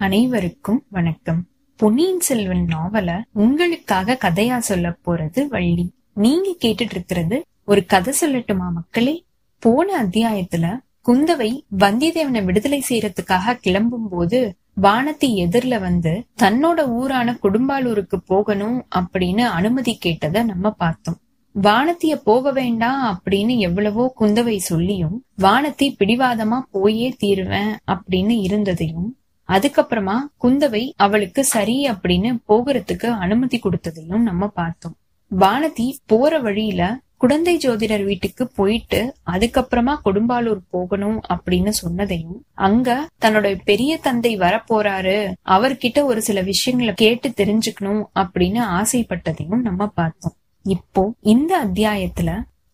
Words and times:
அனைவருக்கும் 0.00 0.84
வணக்கம். 0.90 1.46
பொன்னியின் 1.76 2.20
செல்வன் 2.20 2.66
நாவல 2.68 3.22
உங்களுக்காக 3.32 4.18
கதையா 4.24 4.58
சொல்ல 4.58 4.96
போறது 5.06 5.46
வள்ளி. 5.46 5.92
நீங்க 6.14 6.56
கேட்டுட்டு 6.60 6.90
இருக்கிறது 6.90 7.44
ஒரு 7.64 7.86
கதை 7.86 8.14
சொல்லட்டுமா 8.20 8.70
மக்களே? 8.70 9.24
போன 9.58 10.04
அத்தியாயத்துல 10.04 10.78
குந்தவை 11.06 11.60
வந்தியத்தேவனை 11.78 12.44
விடுதலை 12.44 12.84
செய்யறதுக்காக 12.88 13.54
கிளம்பும் 13.54 14.08
போது 14.08 14.54
வானத்தி 14.82 15.36
எதிர்ல 15.36 15.80
வந்து 15.80 16.24
தன்னோட 16.42 16.88
ஊரான 16.88 17.38
குடும்பாலூருக்கு 17.42 18.16
போகணும் 18.26 18.86
அப்படின்னு 18.96 19.40
அனுமதி 19.40 19.98
கேட்டத 20.04 20.44
நம்ம 20.44 20.70
பார்த்தோம். 20.70 21.18
வானத்திய 21.62 22.14
போக 22.24 22.52
வேண்டாம் 22.52 23.22
அப்படின்னு 23.22 23.58
எவ்வளவோ 23.58 24.14
குந்தவை 24.20 24.56
சொல்லியும் 24.56 25.24
வானத்தி 25.38 25.94
பிடிவாதமா 25.98 26.60
போயே 26.70 27.14
தீருவேன் 27.18 27.76
அப்படின்னு 27.86 28.40
இருந்ததையும் 28.40 29.14
அதுக்கப்புறமா 29.54 30.16
குந்தவை 30.42 30.84
அவளுக்கு 30.96 31.44
சரி 31.44 31.76
அப்படின்னு 31.90 32.30
போகிறதுக்கு 32.48 33.08
அனுமதி 33.18 33.60
கொடுத்ததையும் 33.64 34.26
நம்ம 34.30 34.48
பார்த்தோம். 34.48 34.96
வானதி 35.38 35.86
போற 36.06 36.38
வழியில 36.38 36.82
குழந்தை 37.16 37.54
ஜோதிடர் 37.56 38.04
வீட்டுக்கு 38.04 38.44
போயிட்டு 38.48 39.14
அதுக்கப்புறமா 39.30 39.94
கொடும்பாலூர் 40.04 40.60
போகணும் 40.70 41.18
அப்படின்னு 41.28 41.72
சொன்னதையும் 41.82 42.38
அங்க 42.66 43.08
தன்னோட 43.24 43.58
பெரிய 43.64 43.98
தந்தை 43.98 44.38
வரப்போறாரு 44.38 45.32
அவர்கிட்ட 45.44 46.02
ஒரு 46.02 46.22
சில 46.22 46.40
விஷயங்களை 46.40 46.94
கேட்டு 46.94 47.28
தெரிஞ்சுக்கணும் 47.28 48.02
அப்படின்னு 48.14 48.62
ஆசைப்பட்டதையும் 48.78 49.64
நம்ம 49.68 49.86
பார்த்தோம். 49.86 50.36
இப்போ 50.64 51.02
இந்த 51.20 51.52
அத்தியாயத்துல 51.66 52.30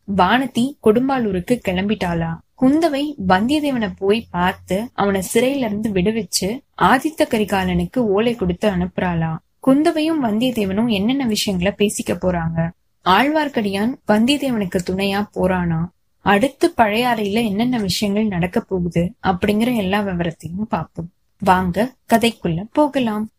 வானதி 0.08 0.64
கொடும்பாலூருக்கு 0.84 1.54
கிளம்பிட்டாளா? 1.68 2.32
குந்தவை 2.60 3.14
வந்தியத்தேவனை 3.28 3.92
போய் 3.98 4.26
பார்த்து 4.30 4.90
அவனை 4.92 5.22
சிறையில 5.34 5.56
இருந்து 5.56 5.90
விடுவிச்சு 5.90 6.60
ஆதித்த 6.82 7.22
கரிகாலனுக்கு 7.22 7.96
ஓலை 7.96 8.34
கொடுத்து 8.34 8.70
அனுப்புறாளா? 8.70 9.36
குந்தவையும் 9.60 10.24
வந்தியத்தேவனும் 10.24 10.90
என்னென்ன 10.90 11.26
விஷயங்களை 11.26 11.74
பேசிக்க 11.78 12.10
போறாங்க? 12.10 12.70
ஆழ்வார்க்கடியான் 13.04 13.94
வந்தியத்தேவனுக்கு 14.08 14.78
துணையா 14.90 15.24
போறானா? 15.34 15.84
அடுத்து 16.20 16.70
பழைய 16.70 17.08
அறையில 17.08 17.44
என்னென்ன 17.44 17.78
விஷயங்கள் 17.78 18.26
நடக்க 18.26 18.60
போகுது 18.60 19.12
அப்படிங்கிற 19.22 19.76
எல்லா 19.76 20.02
விவரத்தையும் 20.02 20.62
பார்ப்போம். 20.68 21.10
வாங்க 21.38 21.94
கதைக்குள்ள 22.12 22.64
போகலாம். 22.72 23.30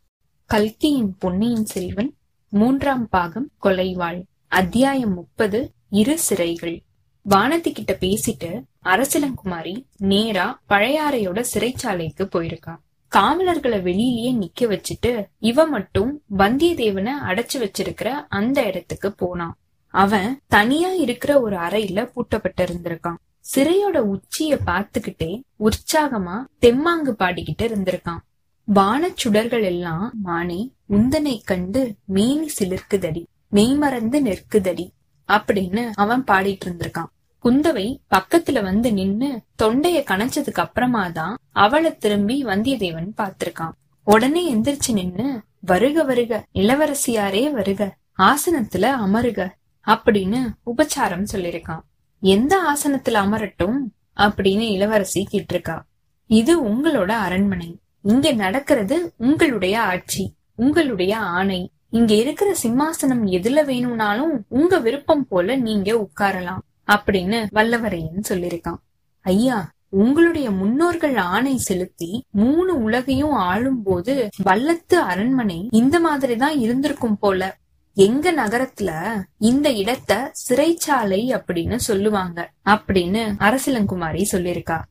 கல்கியின் 0.46 1.16
பொன்னியின் 1.20 1.66
செல்வன் 1.66 2.14
மூன்றாம் 2.50 3.08
பாகம் 3.10 3.50
கொலைவாள். 3.64 4.22
அத்தியாயம் 4.48 5.14
முப்பது 5.14 5.74
இரு 5.90 6.18
சிறைகள். 6.30 6.86
வானதி 7.30 7.72
கிட்ட 7.72 7.98
பேசிட்டு 8.00 8.62
அரசலங்குமாரி 8.92 9.74
நேரா 10.12 10.48
பழையாறையோட 10.70 11.40
சிறைச்சாலைக்கு 11.54 12.24
போயிருக்கா. 12.34 12.74
காவலர்களை 13.12 13.80
வெளியிலேயே 13.80 14.32
நிக்க 14.42 14.62
வச்சுட்டு 14.72 15.12
இவ 15.40 15.66
மட்டும் 15.66 16.12
வந்தியத்தேவனை 16.38 17.14
அடைச்சு 17.30 17.58
வச்சிருக்கிற 17.58 18.10
அந்த 18.30 18.58
இடத்துக்கு 18.64 19.10
போனான் 19.12 19.56
அவன் 19.94 20.30
தனியா 20.48 20.90
இருக்கிற 21.06 21.32
ஒரு 21.42 21.56
அறையில 21.58 22.00
பூட்டப்பட்டு 22.14 22.64
இருந்திருக்கான் 22.68 23.20
சிறையோட 23.46 23.98
உச்சிய 24.14 24.54
பார்த்துக்கிட்டே 24.66 25.30
உற்சாகமா 25.60 26.38
தெம்மாங்கு 26.62 27.14
பாடிக்கிட்டு 27.20 27.66
இருந்திருக்கான். 27.68 28.22
வானச் 28.68 29.18
சுடர்கள் 29.18 29.64
எல்லாம் 29.64 30.14
மானே 30.24 30.60
உந்தனை 30.90 31.36
கண்டு 31.44 31.84
மேனி 32.06 32.50
சிலிர்க்குதடி 32.60 33.24
மெய்மறந்து 33.50 34.20
நிற்குதடி 34.22 34.86
அப்படின்னு 35.30 35.84
அவன் 35.96 36.24
பாடிட்டு 36.24 36.66
இருந்திருக்கான். 36.66 37.12
குந்தவை 37.44 37.98
பக்கத்துல 38.16 38.64
வந்து 38.64 38.94
நின்னு 38.94 39.42
தொண்டைய 39.64 40.04
கணச்சதுக்கு 40.04 40.64
அப்புறமா 40.66 41.10
தான் 41.10 41.38
அவளை 41.52 41.98
திரும்பி 41.98 42.44
வந்தியத்தேவன் 42.46 43.12
பார்த்திருக்கான். 43.18 43.72
உடனே 44.04 44.56
எந்திரிச்சு 44.56 44.92
நின்னு 44.94 45.42
வருக 45.60 46.04
வருக 46.04 46.46
இளவரசியாரே 46.54 47.52
வருக 47.52 47.96
ஆசனத்துல 48.18 48.90
அமருக 49.06 49.50
அப்படின்னு 49.86 50.50
உபச்சாரம் 50.78 51.26
சொல்லிருக்கான் 51.32 51.82
எந்த 52.20 52.76
ஆசனத்துல 52.76 53.18
அமரட்டும்? 53.24 53.78
அப்படின்னு 54.16 54.60
இளவரசி 54.60 55.28
கேட்டிருக்கா. 55.32 55.82
இது 56.26 56.64
உங்களோட 56.64 57.10
அரண்மனை. 57.10 57.80
இங்க 58.02 58.32
நடக்கிறது 58.32 59.14
உங்களுடைய 59.18 59.82
ஆட்சி 59.82 60.34
உங்களுடைய 60.56 61.18
ஆணை. 61.18 61.72
இங்க 61.90 62.14
இருக்கிற 62.14 62.56
சிம்மாசனம் 62.64 63.26
எதுல 63.26 63.66
வேணும்னாலும் 63.66 64.46
உங்க 64.48 64.80
விருப்பம் 64.80 65.28
போல 65.28 65.56
நீங்க 65.56 65.92
உட்காரலாம். 65.94 66.60
அப்படின்னு 66.88 67.48
வல்லவரையன் 67.54 68.28
சொல்லியிருக்கான். 68.30 68.82
ஐயா 69.22 69.72
உங்களுடைய 69.90 70.52
முன்னோர்கள் 70.52 71.16
ஆணை 71.16 71.58
செலுத்தி 71.58 72.26
மூணு 72.32 72.82
உலகையும் 72.82 73.32
ஆளும் 73.32 73.84
போது 73.84 74.30
வல்லத்து 74.44 74.96
அரண்மனை 74.96 75.68
இந்த 75.72 76.00
மாதிரிதான் 76.00 76.60
இருந்திருக்கும் 76.60 77.18
போல. 77.18 77.58
எங்க 77.94 78.32
நகரத்துல 78.32 79.22
இந்த 79.38 79.72
இடத்த 79.72 80.32
சிறைச்சாலை 80.50 81.22
அப்படின்னு 81.38 81.76
சொல்லுவாங்க 81.76 82.52
அப்படின்னு 82.66 83.22
அரசிலங்குமாரி 83.40 84.26
சொல்லிருக்கா 84.32 84.82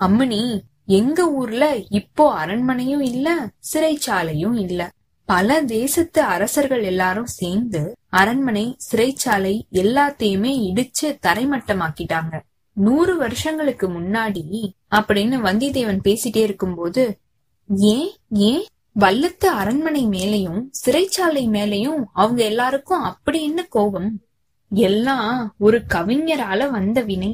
அம்மணி 0.00 0.60
எங்க 0.86 1.32
ஊர்ல 1.32 1.76
இப்போ 1.88 2.46
அரண்மனையும் 2.46 3.00
இல்ல 3.00 3.48
சிறைச்சாலையும் 3.72 4.58
இல்ல. 4.60 4.90
பல 5.24 5.62
தேசத்து 5.64 6.22
அரசர்கள் 6.22 6.82
எல்லாரும் 6.82 7.26
சேர்ந்து 7.26 7.96
அரண்மனை 8.14 8.64
சிறைச்சாலை 8.90 9.54
எல்லாத்தையுமே 9.72 10.52
இடிச்சு 10.68 11.06
தரைமட்டமாக்கிட்டாங்க. 11.26 12.34
நூறு 12.76 13.16
வருஷங்களுக்கு 13.16 13.86
முன்னாடி 13.88 14.44
அப்படின்னு 14.90 15.36
வந்தியத்தேவன் 15.46 16.00
பேசிட்டே 16.04 16.36
இருக்கும்போது 16.36 17.02
ஏன் 17.68 18.10
ஏன்? 18.30 18.64
வல்லத்து 19.00 19.48
அரண்மனை 19.60 20.02
மேலையும் 20.06 20.60
சிறைச்சாலை 20.84 21.44
மேலையும் 21.48 22.02
அவங்க 22.12 22.40
எல்லாருக்கும் 22.44 23.02
அப்படி 23.02 23.42
என்ன 23.42 23.62
கோபம்? 23.64 24.10
எல்லாம் 24.70 25.54
ஒரு 25.58 25.78
கவிஞரால 25.88 26.70
வந்த 26.70 27.00
வினை. 27.02 27.32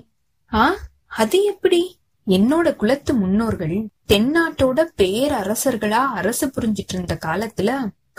ஆ 0.52 0.76
அது 1.06 1.38
எப்படி? 1.44 1.80
என்னோட 2.26 2.76
குலத்து 2.76 3.12
முன்னோர்கள் 3.14 3.76
தென்னாட்டோட 4.08 4.80
பேரரசர்களா 4.98 6.02
அரசு 6.20 6.46
புரிஞ்சிட்டு 6.46 6.92
இருந்த 6.92 7.19
காலத்துல 7.26 7.70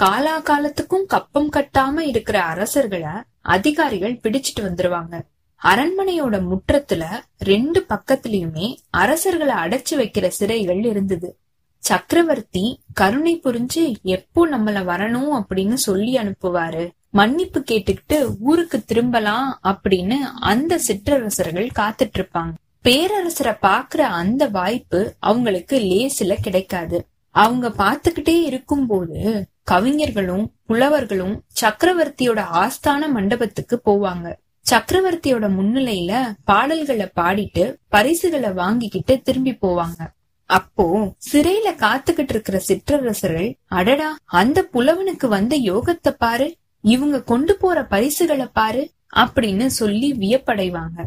காலா 0.01 0.39
காலத்துக்கும் 0.39 1.06
கப்பம் 1.06 1.50
கட்டாம 1.51 2.00
இருக்கிற 2.00 2.44
அரசர்களை 2.44 3.09
அதிகாரிகள் 3.41 4.19
பிடிச்சிட்டு 4.23 4.59
வந்துருவாங்க. 4.59 5.22
அரண்மனையோட 5.62 6.35
முற்றத்துல 6.51 7.03
ரெண்டு 7.38 7.85
பக்கத்துலயுமே 7.89 8.75
அரசர்களை 8.89 9.56
அடைச்சு 9.56 9.94
வைக்கிற 9.95 10.31
சிறைகள் 10.39 10.85
இருந்தது. 10.85 11.38
சக்கரவர்த்தி 11.78 12.81
கருணை 12.94 13.41
புரிஞ்சு 13.44 13.95
எப்போ 14.01 14.47
நம்மள 14.47 14.79
வரணும் 14.91 15.41
அப்படின்னு 15.41 15.73
சொல்லி 15.73 16.18
அனுப்புவாரு. 16.18 16.91
மன்னிப்பு 17.09 17.63
கேட்டுக்கிட்டு 17.72 18.35
ஊருக்கு 18.39 18.85
திரும்பலாம் 18.85 19.59
அப்படின்னு 19.63 20.18
அந்த 20.51 20.78
சிற்றரசர்கள் 20.78 21.69
காத்துட்டு 21.75 22.18
இருப்பாங்க 22.18 22.53
பேரரசரை 22.83 23.56
பாக்குற 23.62 24.01
அந்த 24.22 24.47
வாய்ப்பு 24.47 25.16
அவங்களுக்கு 25.19 25.79
லேசில 25.79 26.35
கிடைக்காது. 26.41 27.06
அவங்க 27.29 27.68
பாத்துக்கிட்டே 27.78 28.41
இருக்கும்போது 28.44 29.45
கவிஞர்களும் 29.67 30.45
புலவர்களும் 30.66 31.35
சக்கரவர்த்தியோட 31.61 32.41
ஆஸ்தான 32.61 33.09
மண்டபத்துக்கு 33.13 33.81
போவாங்க. 33.85 34.27
சக்கரவர்த்தியோட 34.66 35.45
முன்னிலையில 35.57 36.11
பாடல்களை 36.45 37.07
பாடிட்டு 37.19 37.63
பரிசுகளை 37.88 38.51
வாங்கிக்கிட்டு 38.51 39.21
திரும்பி 39.21 39.53
போவாங்க. 39.61 40.01
அப்போ 40.45 40.85
சிறையில 41.31 41.67
காத்துக்கிட்டு 41.75 42.33
இருக்கிற 42.35 42.59
சிற்றரசர்கள் 42.59 43.51
அடடா 43.67 44.09
அந்த 44.25 44.67
புலவனுக்கு 44.73 45.27
வந்த 45.27 45.55
யோகத்தை 45.57 46.11
பாரு 46.17 46.47
இவங்க 46.83 47.23
கொண்டு 47.23 47.57
போற 47.57 47.85
பரிசுகளை 47.85 48.47
பாரு 48.53 48.83
அப்படின்னு 49.16 49.65
சொல்லி 49.65 50.09
வியப்படைவாங்க. 50.13 51.00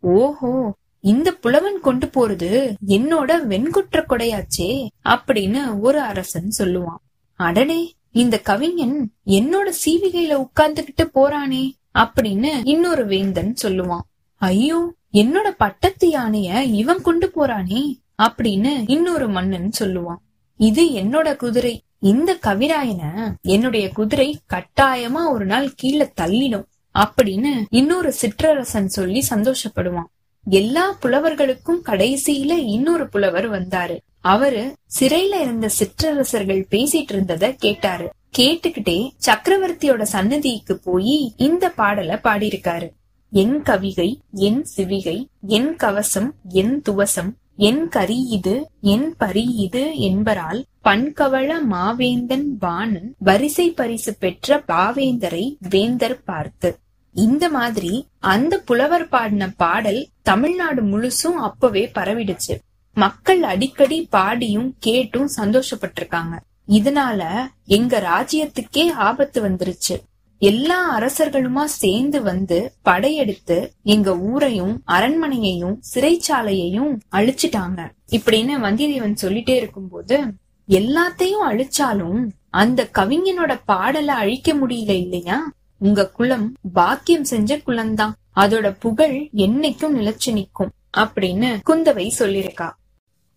ஓஹோ 0.00 0.52
இந்த 1.00 1.28
புலவன் 1.32 1.80
கொண்டு 1.80 2.06
போறது 2.06 2.50
என்னோட 2.86 3.30
வெண்குற்ற 3.46 4.04
கொடையாச்சே 4.08 4.70
அப்படின்னு 5.04 5.80
ஒரு 5.80 6.00
அரசன் 6.00 6.50
சொல்லுவான். 6.58 7.02
அடடே 7.40 7.80
இந்த 8.12 8.38
கவிஞன் 8.38 9.12
என்னோட 9.26 9.72
சீவிகையில 9.84 10.44
உட்கார்ந்துகிட்டு 10.44 11.04
போறானே 11.14 11.70
அப்படின்னு 11.98 12.60
இன்னொரு 12.64 13.06
வேந்தன் 13.06 13.56
சொல்லுவான். 13.62 14.06
ஐயோ 14.36 14.94
என்னோட 15.12 15.48
பட்டத்து 15.58 16.10
யானைய 16.10 16.72
இவன் 16.72 17.02
கொண்டு 17.02 17.32
போறானே 17.36 17.82
அப்படின்னு 18.22 18.84
இன்னொரு 18.86 19.28
மன்னன் 19.28 19.72
சொல்லுவான். 19.80 20.20
இது 20.56 20.84
என்னோட 20.84 21.36
குதிரை. 21.36 21.82
இந்த 21.98 22.38
கவிராயன 22.46 23.02
என்னுடைய 23.42 23.90
குதிரை 23.90 24.38
கட்டாயமா 24.52 25.30
ஒரு 25.30 25.44
நாள் 25.44 25.74
கீழே 25.74 26.12
தள்ளிடும் 26.20 26.64
அப்படின்னு 26.94 27.52
இன்னொரு 27.70 28.14
சிற்றரசன் 28.20 28.84
சொல்லி 28.84 29.24
சந்தோஷப்படுவான். 29.30 30.10
எல்லா 30.44 30.96
புலவர்களுக்கும் 31.02 31.84
கடைசியில 31.84 32.52
இன்னொரு 32.76 33.08
புலவர் 33.08 33.50
வந்தாரு. 33.50 33.98
அவரு 34.24 34.62
சிறையில 34.98 35.40
இருந்த 35.40 35.68
சிற்றரசர்கள் 35.68 36.66
பேசிட்டு 36.70 37.12
இருந்தத 37.14 37.54
கேட்டாரு. 37.56 38.06
கேட்டுக்கிட்டே 38.38 38.98
சக்கரவர்த்தியோட 39.26 40.02
சன்னதிக்கு 40.02 40.74
போய் 40.78 41.16
இந்த 41.36 41.64
பாடலை 41.70 42.16
பாடியிருக்காரு. 42.16 42.88
என் 43.32 43.62
கவிகை 43.62 44.10
என் 44.46 44.66
சிவிகை 44.76 45.18
என் 45.46 45.76
கவசம் 45.76 46.34
என் 46.60 46.82
துவசம் 46.88 47.30
என் 47.56 47.88
கரி 47.88 48.18
இது 48.28 48.54
என் 48.80 49.14
பரி 49.16 49.44
இது 49.66 49.98
என்பரால் 49.98 50.64
பண்கவள 50.84 51.50
மாவேந்தன் 51.70 52.46
வாணன் 52.58 53.14
வரிசை 53.18 53.70
பரிசு 53.70 54.14
பெற்ற 54.14 54.62
பாவேந்தரை 54.68 55.44
வேந்தர் 55.68 56.18
பார்த்து. 56.24 56.70
இந்த 57.14 57.44
மாதிரி 57.48 57.94
அந்த 58.18 58.58
புலவர் 58.58 59.08
பாடின 59.08 59.48
பாடல் 59.56 60.08
தமிழ்நாடு 60.22 60.82
முழுசும் 60.82 61.38
அப்பவே 61.48 61.90
பரவிடுச்சு. 61.94 62.54
மக்கள் 62.94 63.42
அடிக்கடி 63.42 64.06
பாடியும் 64.10 64.74
கேட்டும் 64.78 65.28
சந்தோஷப்பட்டிருக்காங்க. 65.36 66.40
இதனால 66.68 67.46
எங்க 67.66 68.00
ராஜ்யத்துக்கே 68.00 68.92
ஆபத்து 68.92 69.48
வந்துருச்சு. 69.48 69.96
எல்லா 70.38 70.98
அரசர்களுமா 70.98 71.64
சேர்ந்து 71.64 72.22
வந்து 72.22 72.72
படையெடுத்து 72.82 73.72
எங்க 73.82 74.18
ஊரையும் 74.18 74.82
அரண்மனையையும் 74.86 75.76
சிறைச்சாலையையும் 75.94 76.98
அழிச்சிட்டாங்க. 77.12 77.90
இப்படின்னு 78.10 78.54
வந்தியத்தேவன் 78.66 79.16
சொல்லிட்டே 79.22 79.50
இருக்கும்போது 79.50 80.24
எல்லாத்தையும் 80.68 81.44
அழிச்சாலும் 81.50 82.28
அந்த 82.50 82.88
கவிஞனோட 82.94 83.60
பாடலை 83.64 84.14
அழிக்க 84.14 84.54
முடியல 84.54 84.90
இல்லையா? 84.90 85.52
உங்க 85.78 86.08
குலம் 86.08 86.56
பாக்கியம் 86.72 87.24
செஞ்ச 87.24 87.56
குலம்தான். 87.56 88.12
அதோட 88.36 88.76
புகழ் 88.80 89.28
என்னைக்கும் 89.34 89.96
நிலைச்சு 89.98 90.30
நிக்கும் 90.30 90.70
அப்படின்னு 90.96 91.60
குந்தவை 91.70 92.10
சொல்லிருக்கா 92.18 92.80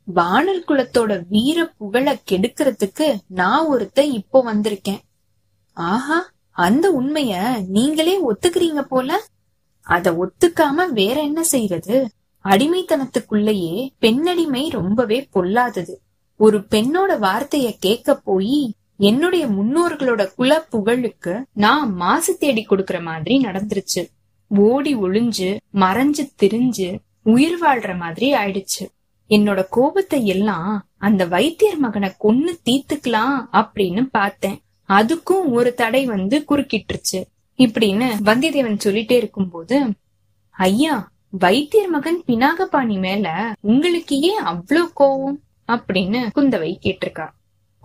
வானல் 0.05 0.63
குலத்தோட 0.67 1.23
வீர 1.29 1.65
புகழ 1.65 2.19
கெடுக்கிறதுக்கு 2.31 3.15
நான் 3.27 3.69
ஒருத்த 3.71 3.99
இப்போ 3.99 4.53
வந்திருக்கேன். 4.53 4.99
ஆஹா 5.73 6.29
அந்த 6.51 6.91
உண்மைய 6.91 7.33
நீங்களே 7.67 8.19
ஒத்துக்கிறீங்க 8.31 8.81
போல? 8.81 9.25
அத 9.81 10.11
ஒத்துக்காம 10.11 10.87
வேற 10.89 11.21
என்ன 11.21 11.43
செய்யறது 11.43 12.09
அடிமைத்தனத்துக்குள்ளேயே 12.45 13.89
பெண்ணடிமை 13.99 14.69
ரொம்பவே 14.69 15.27
பொல்லாதது. 15.31 16.01
ஒரு 16.37 16.57
பெண்ணோட 16.59 17.19
வார்த்தைய 17.19 17.75
கேட்க 17.79 18.15
போய் 18.15 18.73
என்னுடைய 18.97 19.47
முன்னோர்களோட 19.47 20.31
குல 20.35 20.61
புகழுக்கு 20.61 21.43
நான் 21.53 21.93
மாசு 21.93 22.37
தேடி 22.37 22.65
கொடுக்கற 22.69 23.01
மாதிரி 23.01 23.37
நடந்துருச்சு. 23.37 24.07
ஓடி 24.47 24.95
ஒளிஞ்சு 24.95 25.57
மறைஞ்சு 25.73 26.23
திரிஞ்சு 26.43 26.99
உயிர் 27.23 27.61
வாழ்ற 27.61 27.97
மாதிரி 27.97 28.33
ஆயிடுச்சு. 28.33 28.83
என்னோட 29.30 29.66
கோபத்தை 29.69 30.25
எல்லாம் 30.25 30.88
அந்த 30.98 31.25
வைத்தியர் 31.25 31.77
மகனை 31.77 32.12
கொன்னு 32.24 32.57
தீத்துக்கலாம் 32.66 33.45
அப்படின்னு 33.54 34.07
பார்த்தேன். 34.12 34.62
அதுக்கும் 34.89 35.51
ஒரு 35.51 35.74
தடை 35.74 36.06
வந்து 36.06 36.45
குறுக்கிட்டுருச்சு. 36.50 37.24
இப்படின்னு 37.57 38.06
வந்தியத்தேவன் 38.25 38.80
சொல்லிட்டே 38.83 39.12
இருக்கும்போது 39.12 39.94
ஐயா 40.50 41.12
வைத்தியர் 41.30 41.89
மகன் 41.89 42.24
பினாகபாணி 42.27 43.00
மேல 43.00 43.54
உங்களுக்கு 43.60 44.19
ஏன் 44.19 44.44
அவ்வளோ 44.44 44.86
கோவம்? 45.00 45.44
அப்படின்னு 45.68 46.30
குந்தவை 46.36 46.75
கேட்டிருக்கா. 46.83 47.30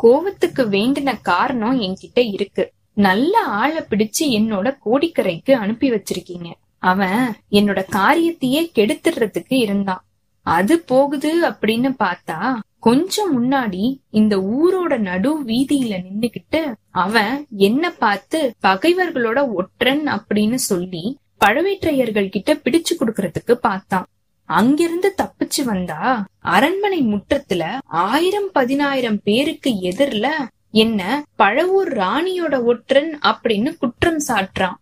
கோவத்துக்கு 0.02 0.68
வேண்டின 0.68 1.18
காரணம் 1.22 1.80
என்கிட்ட 1.80 2.32
இருக்கு. 2.32 2.72
நல்ல 2.92 3.40
ஆளை 3.40 3.82
பிடிச்சு 3.90 4.20
என்னோட 4.20 4.76
கோடிக்கரைக்கு 4.84 5.52
அனுப்பி 5.52 5.90
வச்சிருக்கீங்க. 5.90 6.52
அவன் 6.78 7.34
என்னோட 7.50 7.84
காரியத்தையே 7.92 8.70
கெடுத்துடுறதுக்கு 8.74 9.54
இருந்தான். 9.54 10.04
அது 10.42 10.80
போகுது 10.80 11.48
அப்படின்னு 11.48 11.94
பார்த்தா 11.98 12.54
கொஞ்சம் 12.78 13.30
முன்னாடி 13.36 13.96
இந்த 14.10 14.36
ஊரோட 14.36 14.98
நடு 14.98 15.42
வீதியில 15.44 16.04
நின்னுகிட்டு 16.06 16.72
அவன் 16.90 17.46
என்ன 17.56 17.90
பார்த்து 17.90 18.54
பகைவர்களோட 18.62 19.52
ஒற்றன் 19.52 20.06
அப்படின்னு 20.06 20.54
சொல்லி 20.54 21.18
பழவேற்றையர்கள் 21.44 22.28
கிட்ட 22.28 22.54
பிடிச்சு 22.54 22.92
கொடுக்கறதுக்கு 22.98 23.52
பார்த்தான். 23.52 24.06
அங்கிருந்து 24.44 25.14
தப்பிச்சு 25.22 25.64
வந்தா 25.64 26.24
அரண்மனை 26.38 27.00
முற்றத்துல 27.02 27.78
ஆயிரம் 27.84 28.50
பதினாயிரம் 28.52 29.20
பேருக்கு 29.22 29.70
எதிர்ல 29.70 30.26
என்ன 30.70 31.24
பழவூர் 31.38 31.92
ராணியோட 32.00 32.64
ஒற்றன் 32.64 33.18
அப்படின்னு 33.22 33.78
குற்றம் 33.78 34.20
சாட்டுறான். 34.28 34.76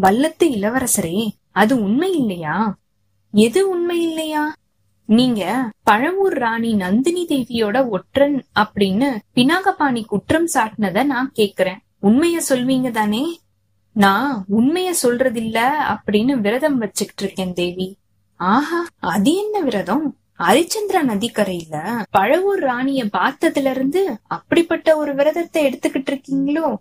வல்லத்து 0.00 0.44
இளவரசரே 0.44 1.28
அது 1.52 1.82
உண்மை 1.82 2.12
இல்லையா? 2.12 2.76
எது 3.34 3.68
உண்மை 3.68 4.02
இல்லையா? 4.02 4.54
நீங்க 5.08 5.70
பழவூர் 5.90 6.36
ராணி 6.38 6.74
நந்தினி 6.74 7.26
தேவியோட 7.28 7.88
ஒற்றன் 7.88 8.44
அப்படின்னு 8.54 9.18
பினாகபாணி 9.34 10.04
குற்றம் 10.04 10.48
சாட்டினத 10.54 11.04
நான் 11.04 11.32
கேக்குறேன். 11.34 11.80
உண்மைய 12.02 12.40
சொல்வீங்க 12.48 12.90
தானே? 12.90 13.40
நான் 13.92 14.44
உண்மைய 14.50 14.90
சொல்றதில்ல 15.02 15.58
அப்படின்னு 15.88 16.40
விரதம் 16.40 16.78
வச்சுக்கிட்டு 16.78 17.24
இருக்கேன் 17.24 17.52
தேவி. 17.52 17.98
ஆஹா 18.36 18.86
அது 18.98 19.34
என்ன 19.34 19.60
விரதம்? 19.60 20.16
ஹரிச்சந்திரா 20.38 21.00
நதிக்கரையில 21.02 21.76
பழவூர் 22.18 22.60
ராணிய 22.60 23.04
பார்த்ததுல 23.04 23.70
இருந்து 23.70 24.18
அப்படிப்பட்ட 24.26 24.96
ஒரு 24.96 25.14
விரதத்தை 25.14 25.66
எடுத்துக்கிட்டு 25.66 26.10
இருக்கீங்களோ 26.10 26.76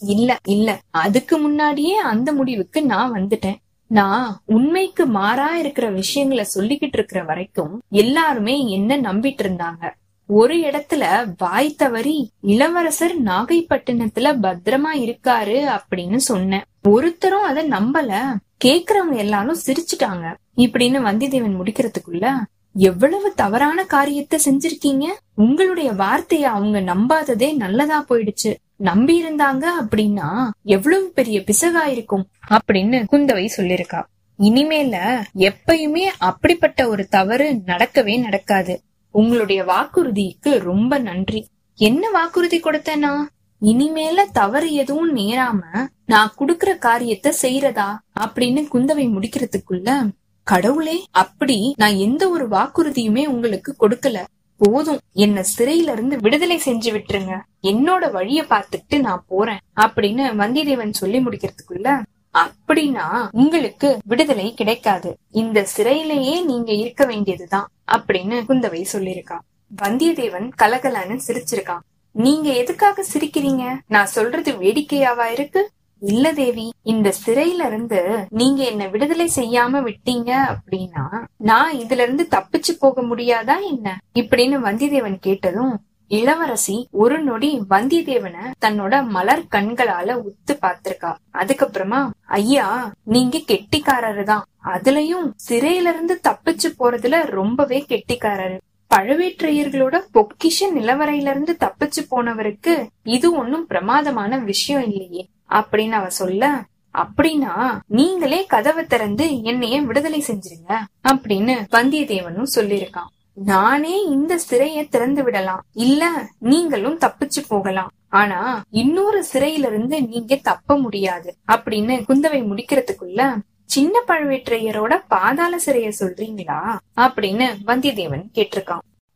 இல்ல 0.00 0.38
இல்ல. 0.46 0.80
அதுக்கு 0.90 1.38
முன்னாடியே 1.38 1.96
அந்த 1.96 2.32
முடிவுக்கு 2.32 2.82
நான் 2.82 3.12
வந்துட்டேன். 3.12 3.56
நான் 3.88 4.40
உண்மைக்கு 4.44 5.06
மாறா 5.06 5.56
இருக்கிற 5.56 5.90
விஷயங்களை 5.90 6.46
சொல்லிக்கிட்டு 6.54 6.92
இருக்கிற 6.92 7.24
வரைக்கும் 7.24 7.82
எல்லாருமே 7.90 8.68
என்ன 8.68 8.96
நம்பிட்டு 8.96 9.42
இருந்தாங்க? 9.42 9.90
ஒரு 10.26 10.56
இடத்துல 10.56 11.32
வாய் 11.38 11.74
தவறி 11.74 12.30
இளவரசர் 12.40 13.22
நாகைப்பட்டினத்துல 13.22 14.36
பத்திரமா 14.42 14.94
இருக்காரு 14.94 15.78
அப்படின்னு 15.78 16.16
சொன்னேன். 16.16 16.64
ஒருத்தரும் 16.82 17.42
அத 17.42 17.64
நம்பல. 17.64 18.34
கேக்குறவங்க 18.64 19.16
எல்லாரும் 19.16 19.58
சிரிச்சுட்டாங்க. 19.66 20.36
இப்படின்னு 20.56 21.00
வந்திதேவன் 21.00 21.58
முடிக்கிறதுக்குள்ள 21.62 22.36
எவ்வளவு 22.74 23.32
தவறான 23.34 23.84
காரியத்தை 23.84 24.40
செஞ்சிருக்கீங்க? 24.44 25.04
உங்களுடைய 25.34 25.92
வார்த்தைய 25.92 26.42
அவங்க 26.42 26.80
நம்பாததே 26.80 27.56
நல்லதா 27.56 28.04
போயிடுச்சு. 28.08 28.54
நம்பி 28.76 29.24
இருந்தாங்க 29.24 29.64
அப்படின்னா 29.80 30.50
எவ்வளவு 30.62 31.12
பெரிய 31.14 31.40
பிசகா 31.40 31.86
இருக்கும்? 31.86 32.26
அப்படின்னு 32.50 33.04
குந்தவை 33.12 33.48
சொல்லிருக்கா 33.56 34.02
இனிமேல 34.38 35.22
எப்பயுமே 35.34 36.04
அப்படிப்பட்ட 36.18 36.88
ஒரு 36.88 37.06
தவறு 37.06 37.52
நடக்கவே 37.66 38.20
நடக்காது. 38.20 38.82
உங்களுடைய 39.10 39.64
வாக்குறுதிக்கு 39.64 40.58
ரொம்ப 40.58 40.98
நன்றி. 40.98 41.48
என்ன 41.74 42.10
வாக்குறுதி 42.10 42.60
கொடுத்தனா? 42.60 43.14
இனிமேல 43.60 44.24
தவறு 44.32 44.72
எதுவும் 44.72 45.12
நேராம 45.12 45.60
நான் 46.06 46.32
குடுக்கற 46.38 46.78
காரியத்தை 46.78 47.32
செய்யறதா? 47.42 47.96
அப்படின்னு 48.20 48.66
குந்தவை 48.72 49.06
முடிக்கிறதுக்குள்ள 49.08 50.10
கடவுளே 50.42 51.04
அப்படி 51.10 51.74
நான் 51.76 51.94
எந்த 51.94 52.28
ஒரு 52.28 52.48
வாக்குறுதியுமே 52.48 53.24
உங்களுக்கு 53.26 53.74
கொடுக்கல. 53.80 54.18
போதும். 54.58 55.00
என்ன 55.12 55.44
சிறையில 55.58 55.92
இருந்து 55.92 56.18
விடுதலை 56.20 56.60
செஞ்சு 56.64 56.94
விட்டுருங்க. 56.96 57.40
என்னோட 57.62 58.10
வழிய 58.10 58.42
பார்த்துட்டு 58.42 59.00
நான் 59.00 59.24
போறேன் 59.28 59.58
அப்படின்னு 59.80 60.22
வந்தியத்தேவன் 60.42 60.90
சொல்லி 60.90 61.18
முடிக்கிறதுக்குள்ள 61.18 62.02
அப்படின்னா 62.34 63.28
உங்களுக்கு 63.32 63.98
விடுதலை 64.04 64.54
கிடைக்காது. 64.54 65.16
இந்த 65.30 65.66
சிறையிலேயே 65.76 66.44
நீங்க 66.44 66.72
இருக்க 66.72 67.04
வேண்டியதுதான் 67.04 67.68
அப்படின்னு 67.92 68.38
குந்தவை 68.48 68.84
சொல்லிருக்கா 68.92 69.38
வந்தியத்தேவன் 69.82 70.50
கலகலன்னு 70.62 71.18
சிரிச்சிருக்கான் 71.26 71.84
நீங்க 72.10 72.52
எதுக்காக 72.52 73.04
சிரிக்கிறீங்க? 73.12 73.64
நான் 73.86 74.06
சொல்றது 74.06 74.52
வேடிக்கையாவா 74.52 75.30
இருக்கு? 75.32 75.70
இல்ல 76.02 76.32
தேவி 76.32 76.72
இந்த 76.82 77.12
சிறையில 77.26 77.66
இருந்து 77.66 78.26
நீங்க 78.28 78.64
என்ன 78.64 78.88
விடுதலை 78.88 79.30
செய்யாம 79.34 79.80
விட்டீங்க 79.82 80.30
அப்படின்னா 80.52 81.04
நான் 81.36 81.72
இதுல 81.72 82.04
இருந்து 82.06 82.28
தப்பிச்சு 82.30 82.72
போக 82.78 83.02
முடியாதா 83.02 83.62
என்ன? 83.70 83.98
இப்படின்னு 84.14 84.58
வந்தியத்தேவன் 84.58 85.18
கேட்டதும் 85.20 85.74
இளவரசி 86.08 86.88
ஒரு 86.90 87.22
நொடி 87.22 87.62
வந்தியத்தேவனை 87.70 88.52
தன்னோட 88.64 89.06
மலர் 89.06 89.42
கண்களால 89.50 90.12
உத்து 90.12 90.58
பார்த்திருக்கா. 90.62 91.16
அதுக்கப்புறமா 91.34 92.10
ஐயா 92.26 92.92
நீங்க 93.04 93.38
கெட்டிக்காரரு 93.38 94.22
தான். 94.22 94.46
அதுலயும் 94.64 95.30
சிறையில 95.48 95.88
இருந்து 95.88 96.20
தப்பிச்சு 96.28 96.68
போறதுல 96.78 97.24
ரொம்பவே 97.24 97.84
கெட்டிக்காரரு. 97.88 98.58
பழவேற்றையர்களோட 98.94 100.00
பொக்கிஷ 100.14 100.68
நிலவரையில 100.74 101.30
இருந்து 101.30 101.56
தப்பிச்சு 101.60 102.02
போனவருக்கு 102.10 102.88
இது 103.02 103.34
ஒன்னும் 103.36 103.66
பிரமாதமான 103.66 104.38
விஷயம் 104.38 104.82
இல்லையே. 104.82 105.28
அப்படின்னு 105.50 105.90
அவ 105.90 106.10
சொல்ல 106.10 106.64
அப்படின்னா 106.94 107.78
நீங்களே 107.86 108.46
கதவை 108.46 108.84
திறந்து 108.84 109.42
என்னைய 109.42 109.80
விடுதலை 109.80 110.24
செஞ்சிருங்க 110.26 110.78
அப்படின்னு 111.08 111.64
வந்தியத்தேவனும் 111.72 112.46
சொல்லிருக்கான் 112.54 113.14
நானே 113.34 114.02
இந்த 114.02 114.40
சிறைய 114.50 114.88
திறந்து 114.88 115.24
விடலாம். 115.24 115.64
இல்ல 115.72 116.28
நீங்களும் 116.38 116.98
தப்பிச்சு 116.98 117.44
போகலாம். 117.48 117.90
ஆனா 118.08 118.62
இன்னொரு 118.70 119.24
சிறையில 119.32 119.66
இருந்து 119.66 120.02
நீங்க 120.02 120.36
தப்ப 120.36 120.76
முடியாது 120.76 121.36
அப்படின்னு 121.52 122.02
குந்தவை 122.08 122.42
முடிக்கிறதுக்குள்ள 122.44 123.38
சின்ன 123.64 124.02
பழுவேற்றையரோட 124.06 125.02
பாதாள 125.08 125.58
சிறைய 125.66 125.92
சொல்றீங்களா? 126.00 126.78
அப்படின்னு 126.96 127.56
வந்தியத்தேவன் 127.66 128.28
கேட்டிருக்கான். 128.34 129.06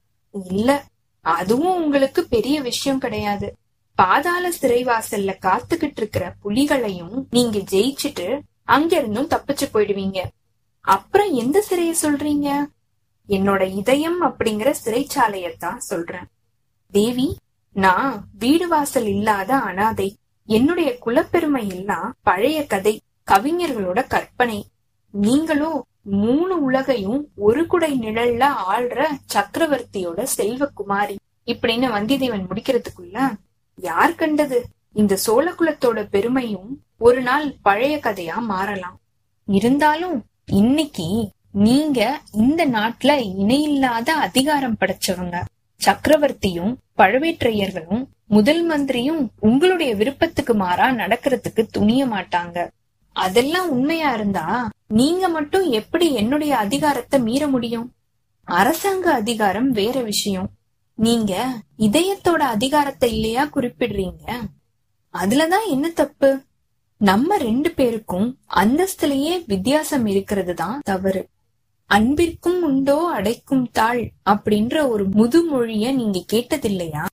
இல்ல 0.51 0.85
அதுவும் 1.21 1.85
உங்களுக்கு 1.85 2.27
பெரிய 2.29 2.61
விஷயம் 2.61 2.99
கிடையாது. 2.99 3.55
பாதாள 4.01 4.45
சிறைவாசல்ல 4.61 5.33
காத்துக்கிட்டு 5.47 5.99
இருக்கிற 6.03 6.35
புலிகளையும் 6.45 7.17
நீங்க 7.31 7.59
ஜெயிச்சுட்டு 7.59 8.27
அங்க 8.65 8.97
இருந்தும் 8.97 9.29
தப்பிச்சு 9.29 9.67
போயிடுவீங்க. 9.73 10.21
அப்புறம் 10.81 11.33
எந்த 11.33 11.65
சிறைய 11.71 11.95
சொல்றீங்க? 12.03 12.49
என்னோட 13.29 13.63
இதயம் 13.77 14.23
அப்படிங்கிற 14.23 14.75
சிறைச்சாலையத்தான் 14.85 15.77
சொல்றேன். 15.77 16.29
தேவி 16.91 17.37
நான் 17.73 18.25
வீடு 18.39 18.69
வாசல் 18.69 19.07
இல்லாத 19.07 19.57
அனாதை. 19.57 20.09
என்னுடைய 20.47 20.99
குலப்பெருமை 21.07 21.65
எல்லாம் 21.69 22.15
பழைய 22.23 22.67
கதை 22.67 22.95
கவிஞர்களோட 23.31 24.07
கற்பனை. 24.07 24.69
நீங்களோ 25.11 25.85
மூணு 26.03 26.63
உலகையும் 26.63 27.29
ஒரு 27.37 27.67
குடை 27.67 27.99
நிழல்ல 27.99 28.43
ஆள்ற 28.73 29.07
சக்கரவர்த்தியோட 29.35 30.27
செல்வகுமாரி 30.37 31.17
இப்படின்னு 31.47 31.89
வந்தியத்தேவன் 31.97 32.47
முடிக்கிறதுக்குள்ள 32.51 33.19
யார் 33.81 34.15
கண்டது? 34.15 34.67
இந்த 34.93 35.17
சோழ 35.17 35.53
குலத்தோட 35.53 36.07
பெருமையும் 36.11 36.83
ஒரு 36.99 37.21
நாள் 37.21 37.55
பழைய 37.63 38.01
கதையா 38.03 38.39
மாறலாம். 38.39 38.99
இருந்தாலும் 39.47 40.25
இன்னைக்கு 40.47 41.29
நீங்க 41.53 42.21
இந்த 42.33 42.67
நாட்டுல 42.67 43.21
இணையில்லாத 43.39 44.13
அதிகாரம் 44.13 44.77
படைச்சவங்க. 44.81 45.41
சக்கரவர்த்தியும் 45.81 46.75
பழவேற்றையர்களும் 46.99 48.05
முதல் 48.27 48.63
மந்திரியும் 48.65 49.31
உங்களுடைய 49.39 49.95
விருப்பத்துக்கு 49.95 50.55
மாறா 50.55 50.91
நடக்கிறதுக்கு 50.91 51.67
துணிய 51.71 52.07
மாட்டாங்க. 52.07 52.69
அதெல்லாம் 53.13 53.71
உண்மையா 53.71 54.15
இருந்தா 54.15 54.69
நீங்க 54.87 55.29
மட்டும் 55.29 55.71
எப்படி 55.71 56.13
என்னுடைய 56.13 56.57
அதிகாரத்தை 56.57 57.21
மீற 57.21 57.47
முடியும்? 57.47 57.93
அரசாங்க 58.45 59.13
அதிகாரம் 59.13 59.71
வேற 59.71 60.01
விஷயம். 60.01 60.51
நீங்க 61.01 61.63
இதயத்தோட 61.79 62.39
அதிகாரத்தை 62.39 63.13
இல்லையா 63.13 63.49
குறிப்பிடுறீங்க? 63.55 64.25
அதுலதான் 65.15 65.67
என்ன 65.69 65.89
தப்பு? 65.91 66.31
நம்ம 67.01 67.37
ரெண்டு 67.37 67.71
பேருக்கும் 67.71 68.39
அந்தஸ்துலயே 68.55 69.45
வித்தியாசம் 69.47 70.07
இருக்கிறது 70.07 70.55
தான் 70.55 70.81
தவறு. 70.85 71.23
அன்பிற்கும் 71.87 72.63
உண்டோ 72.63 72.97
அடைக்கும் 73.13 73.71
தாள் 73.71 74.13
அப்படின்ற 74.31 74.89
ஒரு 74.89 75.07
முதுமொழிய 75.09 75.95
நீங்க 75.95 76.25
கேட்டதில்லையா? 76.33 77.05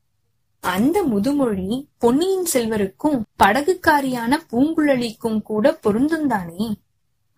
அந்த 0.59 1.03
முதுமொழி 1.03 1.87
பொன்னியின் 1.97 2.47
செல்வருக்கும் 2.53 3.17
படகுக்காரியான 3.43 4.39
பூங்குழலிக்கும் 4.51 5.41
கூட 5.41 5.73
பொருந்தும் 5.73 6.27
தானே? 6.27 6.67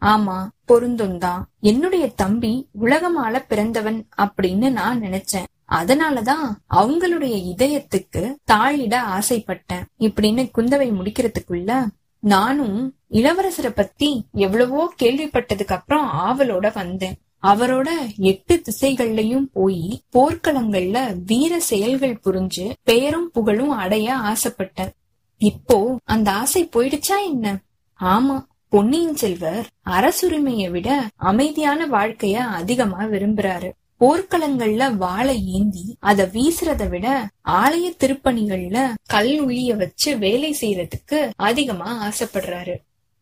ஆமா 0.01 0.48
பொருந்தும் 0.65 1.18
தான். 1.18 1.50
என்னுடைய 1.60 2.08
தம்பி 2.15 2.70
உலகமால 2.82 3.46
பிறந்தவன் 3.48 4.08
அப்படின்னு 4.18 4.72
நான் 4.72 5.01
நினைச்சேன். 5.01 5.48
அதனாலதான் 5.72 6.46
அவங்களுடைய 6.74 7.36
இதயத்துக்கு 7.56 8.36
தாழிட 8.52 8.96
ஆசைப்பட்டேன். 9.18 9.86
இப்படின்னு 10.00 10.50
குந்தவை 10.58 10.90
முடிக்கிறதுக்குள்ள 10.92 11.88
நானும் 12.20 12.96
இளவரசரை 13.12 13.70
பத்தி 13.76 14.26
எவ்வளவோ 14.34 14.94
கேள்விப்பட்டதுக்கு 15.02 15.78
அப்புறம் 15.78 16.08
ஆவலோட 16.08 16.74
வந்தேன். 16.74 17.16
அவரோட 17.44 17.90
எட்டு 18.18 18.62
திசைகள்லயும் 18.62 19.46
போய் 19.54 20.02
போர்க்களங்கள்ல 20.14 21.24
வீர 21.26 21.60
செயல்கள் 21.60 22.20
புரிஞ்சு 22.24 22.74
பெயரும் 22.84 23.32
புகழும் 23.32 23.70
அடைய 23.70 24.16
ஆசைப்பட்டேன். 24.16 24.90
இப்போ 25.38 25.98
அந்த 26.04 26.32
ஆசை 26.32 26.70
போயிடுச்சா 26.76 27.18
என்ன? 27.26 27.60
ஆமா 28.00 28.46
பொன்னியின் 28.70 29.16
செல்வர் 29.16 29.68
அரசுரிமையை 29.90 30.70
விட 30.70 31.08
அமைதியான 31.16 31.88
வாழ்க்கைய 31.88 32.34
அதிகமா 32.34 33.04
விரும்புறாரு. 33.04 33.70
போர்க்களங்கள்ல 34.00 34.96
வாழை 34.96 35.48
ஏந்தி 35.48 35.96
அத 36.00 36.25
வீசுறத 36.25 36.89
விட 36.89 37.29
ஆலய 37.46 37.96
திருப்பணிகள்ல 38.00 38.94
கல் 39.06 39.48
உளிய 39.48 39.75
வச்சு 39.75 40.18
வேலை 40.18 40.58
செய்யறதுக்கு 40.62 41.29
அதிகமா 41.36 42.10
ஆசைப்படுறாரு. 42.10 42.75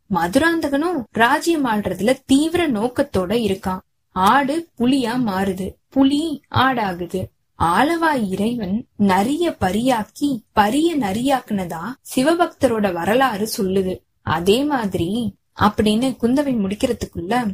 மதுராந்தகனும் 0.10 1.04
ராஜ்யம் 1.12 1.66
ஆள்றதுல 1.66 2.20
தீவிர 2.26 2.70
நோக்கத்தோட 2.70 3.34
இருக்கான். 3.48 3.80
ஆடு 4.12 4.68
புலியா 4.80 5.16
மாறுது. 5.18 5.74
புலி 5.90 6.42
ஆடாகுது. 6.56 7.24
ஆளவாய் 7.60 8.30
இறைவன் 8.30 8.86
நரிய 9.00 9.56
பரியாக்கி 9.60 10.42
பரிய 10.56 10.96
நரியாக்குனதா 11.00 11.82
சிவபக்தரோட 12.16 12.94
வரலாறு 12.94 13.50
சொல்லுது. 13.58 14.00
அதே 14.22 14.64
மாதிரி 14.64 15.36
அப்படின்னு 15.62 16.16
குந்தவை 16.22 16.54
முடிக்கிறதுக்குள்ள 16.56 17.54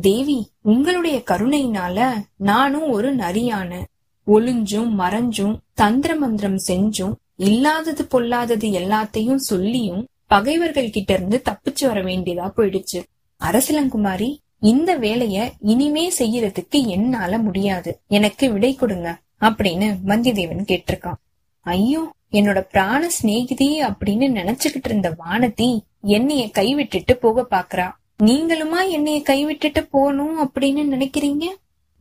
தேவி 0.00 0.50
உங்களுடைய 0.62 1.22
கருணையினால 1.30 2.12
நானும் 2.36 2.90
ஒரு 2.90 3.14
நரியான. 3.16 3.84
ஒளிஞ்சும் 4.26 4.90
மறைஞ்சும் 4.98 5.56
தந்திர 5.74 6.14
மந்திரம் 6.14 6.58
செஞ்சும் 6.66 7.14
இல்லாதது 7.36 8.04
பொல்லாதது 8.04 8.68
எல்லாத்தையும் 8.68 9.34
சொல்லியும் 9.34 10.06
பகைவர்கள் 10.26 10.90
கிட்ட 10.90 11.12
இருந்து 11.12 11.42
தப்பிச்சு 11.44 11.86
வர 11.86 12.02
வேண்டியதா 12.02 12.50
போயிடுச்சு. 12.56 13.02
அரசலங்குமாரி 13.40 14.36
இந்த 14.60 14.96
வேலைய 14.96 15.52
இனிமே 15.60 16.12
செய்யறதுக்கு 16.18 16.86
என்னால 16.86 17.38
முடியாது. 17.38 18.00
எனக்கு 18.08 18.52
விடை 18.52 18.74
கொடுங்க 18.74 19.18
அப்படின்னு 19.40 19.96
வந்தியத்தேவன் 20.06 20.68
கேட்டிருக்கான். 20.68 21.20
ஐயோ 21.60 22.12
என்னோட 22.32 22.60
பிராண 22.60 23.08
சிநேகிதி 23.08 23.82
அப்படின்னு 23.82 24.26
நினைச்சுக்கிட்டு 24.40 24.84
இருந்த 24.84 25.16
வானதி 25.18 25.80
என்னைய 26.02 26.46
கைவிட்டுட்டு 26.46 27.12
போக 27.12 27.46
பாக்குறா. 27.50 27.90
நீங்களுமா 28.24 28.88
என்னைய 28.88 29.22
கைவிட்டுட்டு 29.26 29.86
போகணும் 29.90 30.36
அப்படின்னு 30.44 30.82
நினைக்கிறீங்க? 30.94 31.46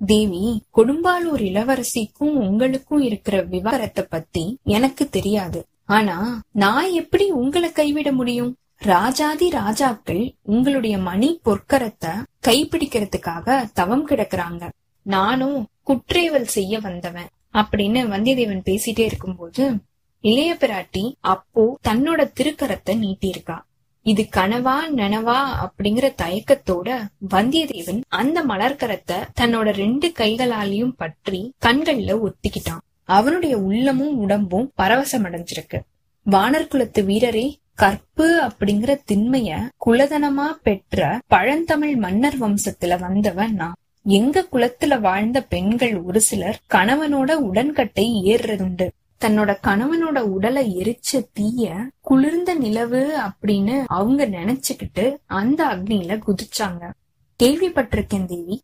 தேவி 0.02 0.62
கொடும்பாலூர் 0.78 1.44
இளவரசிக்கும் 1.50 2.36
உங்களுக்கும் 2.48 3.02
இருக்கிற 3.02 3.42
விவகாரத்தை 3.42 4.06
பத்தி 4.10 4.58
எனக்கு 4.64 5.10
தெரியாது. 5.10 5.66
ஆனா 5.86 6.42
நான் 6.52 6.90
எப்படி 6.92 7.32
உங்களை 7.32 7.72
கைவிட 7.72 8.12
முடியும்? 8.12 8.58
ராஜாதி 8.78 9.50
ராஜாக்கள் 9.50 10.36
உங்களுடைய 10.44 10.98
மணி 10.98 11.40
பொற்கரத்தை 11.46 12.14
கைப்பிடிக்கிறதுக்காக 12.48 13.66
தவம் 13.74 14.08
கிடக்குறாங்க. 14.08 14.70
நானும் 15.02 15.68
குற்றேவல் 15.84 16.50
செய்ய 16.58 16.80
வந்தவன் 16.80 17.30
அப்படின்னு 17.54 18.02
வந்தியத்தேவன் 18.14 18.68
பேசிட்டே 18.70 19.00
இருக்கும்போது 19.00 19.76
இளைய 20.24 20.58
பிராட்டி 20.60 21.14
அப்போ 21.20 21.78
தன்னோட 21.88 22.22
திருக்கரத்தை 22.40 22.94
நீட்டியிருக்கா. 23.04 23.58
இது 24.12 24.24
கனவா 24.36 24.76
நனவா 24.96 25.40
அப்படிங்கிற 25.64 26.08
தயக்கத்தோட 26.22 26.90
வந்தியத்தேவன் 27.30 28.00
அந்த 28.20 28.38
மலர்கரத்தை 28.46 29.18
தன்னோட 29.40 29.72
ரெண்டு 29.74 30.08
கைகளாலையும் 30.20 30.94
பற்றி 30.98 31.40
கண்கள்ல 31.66 32.14
ஒத்திக்கிட்டான். 32.26 32.84
அவனுடைய 33.10 33.56
உள்ளமும் 33.58 34.16
உடம்பும் 34.18 34.68
பரவசம் 34.78 35.26
அடைஞ்சிருக்கு 35.28 35.80
வானர் 36.26 36.68
குலத்து 36.68 37.02
வீரரே 37.04 37.48
கற்பு 37.74 38.28
அப்படிங்கிற 38.44 38.92
திண்மைய 39.12 39.58
குலதனமா 39.86 40.48
பெற்ற 40.64 41.20
பழந்தமிழ் 41.28 41.96
மன்னர் 41.96 42.40
வம்சத்துல 42.42 43.00
வந்தவன் 43.00 43.54
நான். 43.54 43.78
எங்க 44.06 44.46
குலத்துல 44.52 45.00
வாழ்ந்த 45.00 45.38
பெண்கள் 45.54 45.96
ஒரு 46.02 46.22
சிலர் 46.22 46.62
கணவனோட 46.74 47.32
உடன்கட்டை 47.50 48.06
ஏறுறதுண்டு. 48.26 48.88
தன்னோட 49.22 49.58
கணவனோட 49.64 50.20
உடலை 50.20 50.78
எரிச்ச 50.78 51.28
தீய 51.34 51.68
குளிர்ந்த 52.00 52.54
நிலவு 52.54 53.02
அப்படின்னு 53.20 53.84
அவங்க 53.88 54.26
நினைச்சுக்கிட்டு 54.28 55.06
அந்த 55.26 55.66
அக்னியில 55.66 56.20
குதிச்சாங்க. 56.28 56.84
கேள்விப்பட்டிருக்கேன் 57.40 58.26
தேவி. 58.26 58.56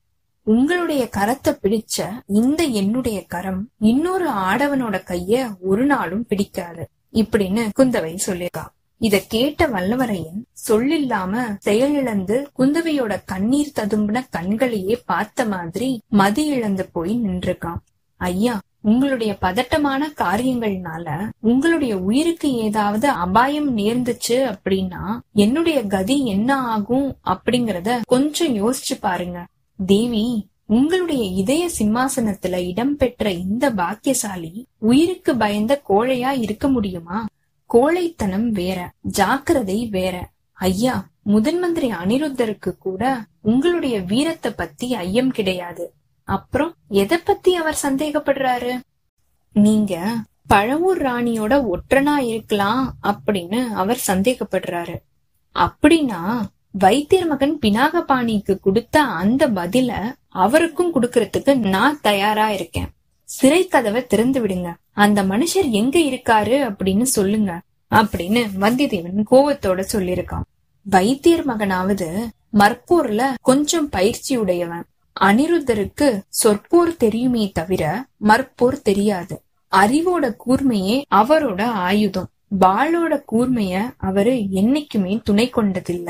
உங்களுடைய 0.47 1.09
கரத்தை 1.17 1.51
பிடிச்ச 1.61 1.97
இந்த 2.33 2.63
என்னுடைய 2.63 3.25
கரம் 3.25 3.61
இன்னொரு 3.79 4.29
ஆடவனோட 4.29 5.01
கைய 5.07 5.33
ஒரு 5.59 5.85
நாளும் 5.85 6.25
பிடிக்காது 6.27 6.83
இப்படின்னு 7.13 7.63
குந்தவை 7.79 8.17
சொல்லியிருக்கா 8.25 8.65
இத 9.01 9.19
கேட்ட 9.27 9.67
வல்லவரையன் 9.67 10.41
சொல்லில்லாம 10.69 11.33
செயலிழந்து 11.59 12.49
குந்தவையோட 12.57 13.17
கண்ணீர் 13.25 13.75
ததும்பின 13.79 14.23
கண்களையே 14.29 15.01
பார்த்த 15.05 15.45
மாதிரி 15.45 15.89
மதி 16.07 16.45
இழந்து 16.47 16.89
போய் 16.91 17.19
நின்றுக்கான் 17.23 17.81
ஐயா 18.21 18.55
உங்களுடைய 18.83 19.37
பதட்டமான 19.41 20.07
காரியங்கள்னால 20.15 21.29
உங்களுடைய 21.39 21.97
உயிருக்கு 21.97 22.53
ஏதாவது 22.53 23.07
அபாயம் 23.07 23.77
நேர்ந்துச்சு 23.77 24.55
அப்படின்னா 24.55 25.03
என்னுடைய 25.33 25.83
கதி 25.83 26.25
என்ன 26.25 26.57
ஆகும் 26.57 27.15
அப்படிங்கறத 27.25 28.01
கொஞ்சம் 28.07 28.55
யோசிச்சு 28.55 28.95
பாருங்க. 28.99 29.45
தேவி 29.85 30.47
உங்களுடைய 30.65 31.23
இதய 31.23 31.69
சிம்மாசனத்துல 31.79 32.55
இடம்பெற்ற 32.67 33.31
இந்த 33.31 33.71
பாக்கியசாலி 33.71 34.53
உயிருக்கு 34.77 35.37
பயந்த 35.37 35.81
கோழையா 35.89 36.41
இருக்க 36.41 36.67
முடியுமா? 36.67 37.25
கோழைத்தனம் 37.65 38.49
வேற 38.51 38.79
ஜாக்கிரதை 39.01 39.87
வேற. 39.91 40.15
ஐயா 40.53 41.07
முதன் 41.23 41.59
மந்திரி 41.59 41.89
அனிருத்தருக்கு 41.91 42.71
கூட 42.79 43.03
உங்களுடைய 43.41 43.99
வீரத்தை 43.99 44.51
பத்தி 44.55 44.95
ஐயம் 44.95 45.31
கிடையாது. 45.31 45.93
அப்புறம் 46.23 46.73
எதை 46.89 47.17
பத்தி 47.17 47.55
அவர் 47.55 47.79
சந்தேகப்படுறாரு? 47.83 48.79
நீங்க 49.53 50.15
பழவூர் 50.53 50.99
ராணியோட 50.99 51.73
ஒற்றனா 51.73 52.17
இருக்கலாம் 52.17 52.93
அப்படின்னு 53.03 53.67
அவர் 53.67 54.03
சந்தேகப்படுறாரு. 54.07 54.95
அப்படின்னா 55.55 56.41
வைத்தியர் 56.71 57.25
மகன் 57.25 57.59
பினாகபாணிக்கு 57.61 58.59
கொடுத்த 58.59 59.03
அந்த 59.03 59.49
பதில 59.49 60.13
அவருக்கும் 60.27 60.93
கொடுக்கறதுக்கு 60.93 61.57
நான் 61.57 62.01
தயாரா 62.01 62.49
இருக்கேன். 62.49 62.89
சிறை 63.23 63.67
கதவை 63.67 64.05
திறந்து 64.05 64.47
விடுங்க. 64.47 64.73
அந்த 64.91 65.23
மனுஷர் 65.23 65.69
எங்க 65.69 65.99
இருக்காரு 65.99 66.55
அப்படின்னு 66.71 67.01
சொல்லுங்க 67.01 67.61
அப்படின்னு 67.91 68.49
வந்தியத்தேவன் 68.59 69.23
கோவத்தோட 69.31 69.85
சொல்லிருக்கான் 69.93 70.41
வைத்தியர் 70.81 71.47
மகனாவது 71.47 72.27
மற்பூர்ல 72.53 73.33
கொஞ்சம் 73.41 73.89
பயிற்சி 73.89 74.37
உடையவன். 74.37 74.85
அனிருத்தருக்கு 75.21 76.07
சொற்போர் 76.43 76.97
தெரியுமே 76.97 77.51
தவிர 77.53 77.83
மற்போர் 78.21 78.81
தெரியாது. 78.81 79.35
அறிவோட 79.71 80.35
கூர்மையே 80.45 81.01
அவரோட 81.15 81.61
ஆயுதம். 81.61 82.29
வாளோட 82.59 83.13
கூர்மைய 83.31 83.75
அவரு 83.97 84.31
என்னைக்குமே 84.31 85.21
துணை 85.23 85.49
கொண்டதில்ல. 85.49 86.09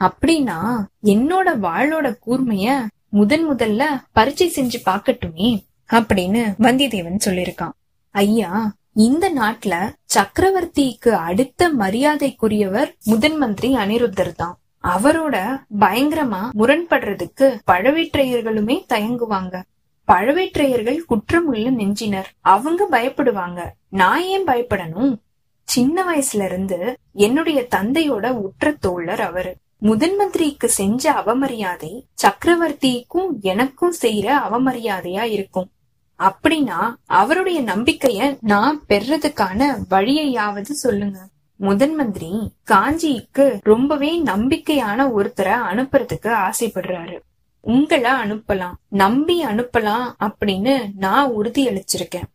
அப்படின்னா 0.00 0.58
என்னோட 1.04 1.48
வாளோட 1.58 2.06
கூர்மைய 2.26 2.68
முதன் 3.08 3.50
முதல்ல 3.50 3.82
பரீட்சை 4.12 4.52
செஞ்சு 4.56 4.78
பாக்கட்டுமே 4.84 5.50
அப்படின்னு 5.90 6.42
வந்தியத்தேவன் 6.58 7.24
சொல்லிருக்கான் 7.24 7.74
ஐயா 8.10 8.50
இந்த 8.92 9.30
நாட்டுல 9.32 9.74
சக்கரவர்த்திக்கு 10.14 11.08
அடுத்த 11.08 11.68
மரியாதைக்குரியவர் 11.72 12.90
முதன் 13.04 13.36
மந்திரி 13.36 13.76
அனிருத்தர் 13.76 14.34
தான் 14.34 14.56
அவரோட 14.86 15.62
பயங்கரமா 15.80 16.50
முரண்படுறதுக்கு 16.58 17.60
பழவேற்றையர்களுமே 17.70 18.84
தயங்குவாங்க. 18.88 19.62
பழவேற்றையர்கள் 20.08 20.98
குற்றம் 21.06 21.46
உள்ள 21.46 21.70
நெஞ்சினர். 21.70 22.30
அவங்க 22.40 22.86
பயப்படுவாங்க. 22.90 23.60
நான் 23.88 24.22
ஏன் 24.22 24.44
பயப்படணும்? 24.44 25.18
சின்ன 25.64 26.04
வயசுல 26.04 26.44
இருந்து 26.44 26.96
என்னுடைய 27.12 27.66
தந்தையோட 27.76 28.30
உற்ற 28.30 28.74
தோழர் 28.80 29.20
அவரு. 29.20 29.56
முதன் 29.78 30.16
மந்திரிக்கு 30.16 30.68
செஞ்ச 30.68 31.12
அவமரியாதை 31.12 32.02
சக்கரவர்த்திக்கும் 32.22 33.40
எனக்கும் 33.40 33.94
செய்யற 34.02 34.34
அவமரியாதையா 34.50 35.22
இருக்கும். 35.22 35.70
அப்படின்னா 36.18 36.94
அவருடைய 37.06 37.62
நம்பிக்கைய 37.62 38.36
நான் 38.40 38.82
பெறதுக்கான 38.88 39.76
வழியையாவது 39.90 40.74
சொல்லுங்க. 40.74 41.18
முதன் 41.56 41.94
மந்திரி 41.94 42.52
காஞ்சிக்கு 42.70 43.58
ரொம்பவே 43.62 44.22
நம்பிக்கையான 44.22 45.08
ஒருத்தரை 45.16 45.54
அனுப்புறதுக்கு 45.70 46.50
ஆசைப்படுறாரு. 46.50 47.18
உங்களை 47.60 48.10
அனுப்பலாம் 48.10 48.74
நம்பி 48.88 49.44
அனுப்பலாம் 49.44 50.08
அப்படின்னு 50.20 50.90
நான் 50.96 51.30
உறுதி 51.30 51.68
அளிச்சிருக்கேன். 51.68 52.28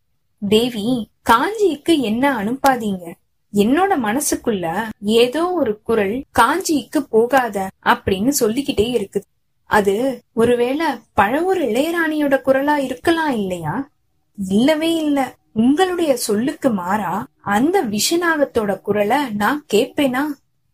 தேவி 0.50 1.10
காஞ்சிக்கு 1.30 2.00
என்ன 2.00 2.44
அனுப்பாதீங்க? 2.44 3.14
என்னோட 3.54 3.92
மனசுக்குள்ள 4.04 4.84
ஏதோ 5.02 5.52
ஒரு 5.52 5.82
குரல் 5.84 6.24
காஞ்சிக்கு 6.40 7.00
போகாத 7.10 7.68
அப்படின்னு 7.86 8.30
சொல்லிக்கிட்டே 8.30 8.88
இருக்குது 8.98 9.30
அது 9.66 10.24
ஒருவேளை 10.34 10.86
பழவூர் 11.22 11.62
இளையராணியோட 11.62 12.36
குரலா 12.46 12.78
இருக்கலாம் 12.78 13.32
இல்லையா? 13.32 13.90
இல்லவே 14.38 14.96
இல்ல. 14.96 15.36
உங்களுடைய 15.54 16.18
சொல்லுக்கு 16.18 16.70
மாறா 16.70 17.28
அந்த 17.42 17.84
விஷநாகத்தோட 17.86 18.82
குரலை 18.82 19.34
நான் 19.34 19.66
கேட்பேனா? 19.74 20.24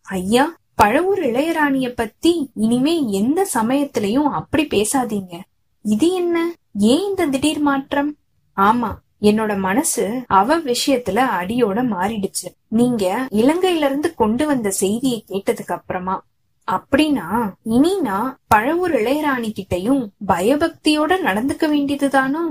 ஐயா 0.01 0.55
பழவூர் 0.83 1.21
இளையராணிய 1.21 1.89
பத்தி 1.95 2.50
இனிமே 2.55 3.12
எந்த 3.12 3.47
சமயத்திலையும் 3.53 4.29
அப்படி 4.31 4.63
பேசாதீங்க. 4.63 5.39
இது 5.81 6.12
என்ன? 6.12 6.53
ஏன் 6.74 7.07
இந்த 7.07 7.25
திடீர் 7.25 7.59
மாற்றம்? 7.59 8.15
ஆமா 8.57 8.93
என்னோட 9.21 9.57
மனசு 9.57 10.24
அவ 10.27 10.57
விஷயத்துல 10.57 11.19
அடியோட 11.41 11.83
மாறிடுச்சு. 11.83 12.47
நீங்க 12.67 13.27
இலங்கையில 13.31 13.86
இருந்து 13.86 14.15
கொண்டு 14.15 14.45
வந்த 14.45 14.69
செய்தியை 14.69 15.25
கேட்டதுக்கு 15.27 15.71
அப்புறமா. 15.71 16.25
அப்படின்னா 16.67 17.53
இனி 17.63 18.00
நான் 18.00 18.38
பழவூர் 18.55 18.95
இளையராணி 18.95 19.50
கிட்டையும் 19.50 20.07
பயபக்தியோட 20.27 21.19
நடந்துக்க 21.21 21.67
வேண்டியதுதானோ? 21.67 22.41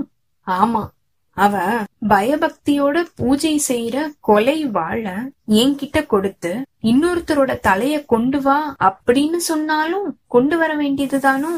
ஆமா 0.47 0.87
அவ 1.37 1.55
பயபக்தியோட 2.09 3.03
பூஜை 3.15 3.61
செய்யற 3.67 3.97
கொலை 4.19 4.65
வாழ 4.65 5.03
என்கிட்ட 5.47 6.05
கொடுத்து 6.05 6.51
இன்னொருத்தரோட 6.83 7.51
தலைய 7.67 8.05
கொண்டு 8.05 8.41
வா 8.41 8.75
அப்படின்னு 8.79 9.35
சொன்னாலும் 9.35 10.07
கொண்டு 10.27 10.57
வர 10.57 10.71
வேண்டியதுதானோ? 10.77 11.51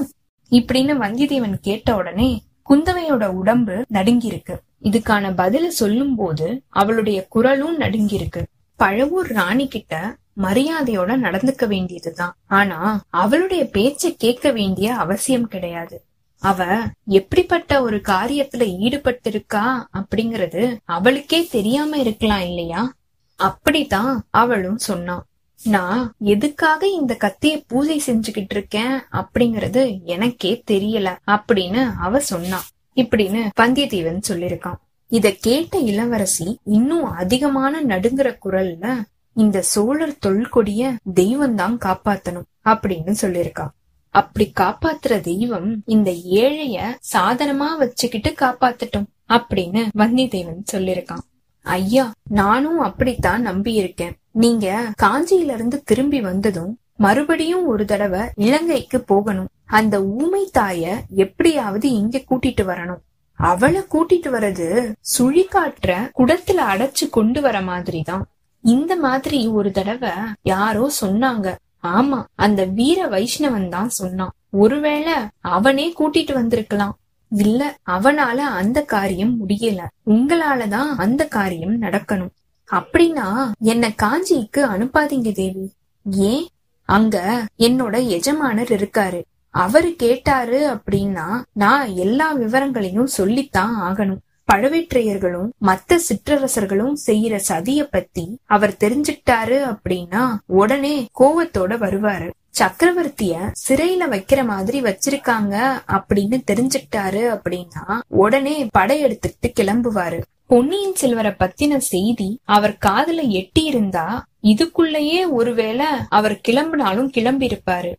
இப்படின்னு 0.52 0.96
வந்தியத்தேவன் 1.04 1.54
கேட்ட 1.62 1.96
உடனே 1.96 2.44
குந்தவையோட 2.70 3.28
உடம்பு 3.28 3.86
நடுங்கிருக்கு 3.94 4.56
இதுக்கான 4.84 5.32
பதில 5.38 5.68
சொல்லும் 5.68 6.16
போது 6.16 6.48
அவளுடைய 6.70 7.26
குரலும் 7.30 7.80
நடுங்கிருக்கு 7.80 8.44
பழவூர் 8.80 9.34
ராணி 9.34 9.68
கிட்ட 9.68 10.16
மரியாதையோட 10.38 11.12
நடந்துக்க 11.26 11.68
வேண்டியதுதான். 11.68 12.36
ஆனா 12.48 12.80
அவளுடைய 13.10 13.64
பேச்ச 13.74 14.14
கேட்க 14.18 14.52
வேண்டிய 14.52 14.96
அவசியம் 14.96 15.48
கிடையாது. 15.48 15.98
அவ 16.42 16.88
எப்படிப்பட்ட 17.06 17.82
ஒரு 17.82 17.98
காரியத்துல 17.98 18.64
ஈடுபட்டிருக்கா 18.80 19.64
அப்படிங்கறது 19.94 20.78
அவளுக்கே 20.86 21.48
தெரியாம 21.48 21.98
இருக்கலாம் 21.98 22.40
இல்லையா? 22.40 22.94
அப்படித்தான் 23.36 24.26
அவளும் 24.30 24.78
சொன்னான் 24.78 25.26
நான் 25.60 26.14
எதுக்காக 26.20 26.88
இந்த 26.88 27.18
கத்திய 27.20 27.64
பூஜை 27.68 28.02
செஞ்சுகிட்டு 28.08 28.50
இருக்கேன் 28.50 29.06
அப்படிங்கறது 29.12 30.04
எனக்கே 30.06 30.64
தெரியல 30.72 31.18
அப்படின்னு 31.28 31.96
அவ 31.98 32.20
சொன்னான் 32.20 32.68
இப்படின்னு 32.96 33.50
பந்தியத்தீவன் 33.62 34.28
சொல்லிருக்கான் 34.28 34.80
இத 35.12 35.32
கேட்ட 35.32 35.78
இளவரசி 35.78 36.60
இன்னும் 36.64 37.06
அதிகமான 37.06 37.82
நடுங்குற 37.84 38.38
குரல்ல 38.46 38.88
இந்த 39.36 39.62
சோழர் 39.62 40.20
தொல்கொடிய 40.26 40.84
தெய்வம்தான் 41.14 41.78
காப்பாத்தணும் 41.80 42.48
அப்படின்னு 42.66 43.14
சொல்லிருக்கான் 43.22 43.74
அப்படி 44.10 44.52
காப்பாத்துற 44.60 45.22
தெய்வம் 45.22 45.82
இந்த 45.86 46.12
ஏழைய 46.12 46.98
சாதனமா 47.14 47.78
வச்சுக்கிட்டு 47.78 48.36
காப்பாத்தட்டும் 48.40 49.06
அப்படின்னு 49.30 49.88
வந்தியத்தேவன் 49.98 50.64
சொல்லிருக்கான் 50.72 51.26
ஐயா 51.64 52.12
நானும் 52.30 52.80
அப்படித்தான் 52.80 53.42
நம்பி 53.42 53.74
இருக்கேன் 53.74 54.18
நீங்க 54.32 54.94
காஞ்சியில 55.02 55.54
இருந்து 55.54 55.84
திரும்பி 55.84 56.22
வந்ததும் 56.22 56.80
மறுபடியும் 56.96 57.66
ஒரு 57.66 57.86
தடவை 57.86 58.20
இலங்கைக்கு 58.36 59.02
போகணும். 59.02 59.48
அந்த 59.66 60.04
ஊமை 60.04 60.50
தாய 60.52 61.02
எப்படியாவது 61.16 61.90
இங்க 61.92 62.24
கூட்டிட்டு 62.30 62.62
வரணும். 62.62 63.00
அவளை 63.34 63.82
கூட்டிட்டு 63.82 64.28
வர்றது 64.28 64.94
சுழிக்காற்ற 65.18 66.10
குடத்துல 66.18 66.60
அடைச்சு 66.68 67.10
கொண்டு 67.10 67.42
வர 67.42 67.62
மாதிரிதான். 67.62 68.28
இந்த 68.62 68.96
மாதிரி 68.96 69.48
ஒரு 69.48 69.72
தடவை 69.72 70.10
யாரோ 70.42 70.92
சொன்னாங்க. 71.02 71.56
ஆமா 71.84 72.24
அந்த 72.36 72.66
வீர 72.66 73.10
வைஷ்ணவன் 73.10 73.70
தான் 73.70 73.90
சொன்னான். 73.90 74.32
ஒருவேளை 74.50 75.14
அவனே 75.40 75.94
கூட்டிட்டு 76.00 76.34
வந்திருக்கலாம். 76.34 76.98
இல்ல 77.30 77.78
அவனால 77.90 78.36
அந்த 78.36 78.82
காரியம் 78.82 79.48
முடியல. 79.48 79.82
உங்களாலதான் 80.06 80.88
அந்த 80.98 81.28
காரியம் 81.28 81.82
நடக்கணும். 81.82 82.30
அப்படின்னா 82.72 83.52
என்ன 83.60 83.94
காஞ்சிக்கு 84.04 84.58
அனுப்பாதீங்க 84.58 85.34
தேவி. 85.34 85.74
ஏன்? 86.12 86.48
அங்க 86.86 87.46
என்னோட 87.60 88.08
எஜமானர் 88.08 88.70
இருக்காரு. 88.70 89.24
அவரு 89.50 89.96
கேட்டாரு 89.96 90.60
அப்படின்னா 90.74 91.44
நான் 91.54 91.88
எல்லா 91.96 92.32
விவரங்களையும் 92.32 93.08
சொல்லித்தான் 93.08 93.76
ஆகணும். 93.82 94.20
பழவேற்றையர்களும் 94.50 95.50
மத்த 95.66 95.98
சிற்றரசர்களும் 96.08 96.96
செய்யற 97.08 97.36
சதிய 97.48 97.82
பத்தி 97.92 98.26
அவர் 98.46 98.76
தெரிஞ்சுக்கிட்டாரு 98.80 99.58
அப்படின்னா 99.72 100.24
உடனே 100.46 100.96
கோவத்தோட 101.20 101.74
வருவாரு. 101.86 102.30
சக்கரவர்த்திய 102.60 103.34
சிறையில 103.68 104.04
வைக்கிற 104.14 104.46
மாதிரி 104.46 104.80
வச்சிருக்காங்க 104.82 105.56
அப்படின்னு 105.98 106.38
தெரிஞ்சுக்கிட்டாரு 106.52 107.22
அப்படின்னா 107.36 107.86
உடனே 108.08 108.56
படையெடுத்துட்டு 108.78 109.50
கிளம்புவாரு. 109.60 110.20
பொன்னியின் 110.46 110.96
செல்வரை 110.96 111.32
பத்தின 111.40 111.78
செய்தி 111.78 112.30
அவர் 112.44 112.76
காதுல 112.86 113.28
எட்டி 113.30 113.64
இருந்தா 113.64 114.26
இதுக்குள்ளேயே 114.44 115.22
ஒருவேளை 115.30 115.90
அவர் 116.10 116.36
கிளம்பினாலும் 116.48 117.14
கிளம்பி 117.18 117.48
இருப்பாரு 117.48 117.92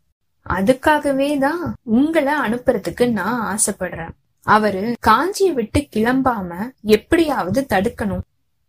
அதுக்காகவே 0.46 1.38
தான் 1.38 1.62
உங்களை 1.96 2.32
அனுப்புறதுக்கு 2.32 3.04
நான் 3.10 3.40
ஆசைப்படுறேன். 3.52 4.14
அவரு 4.46 4.96
காஞ்சிய 5.00 5.52
விட்டு 5.52 5.88
கிளம்பாம 5.96 6.70
எப்படியாவது 6.82 7.66
தடுக்கணும். 7.68 8.24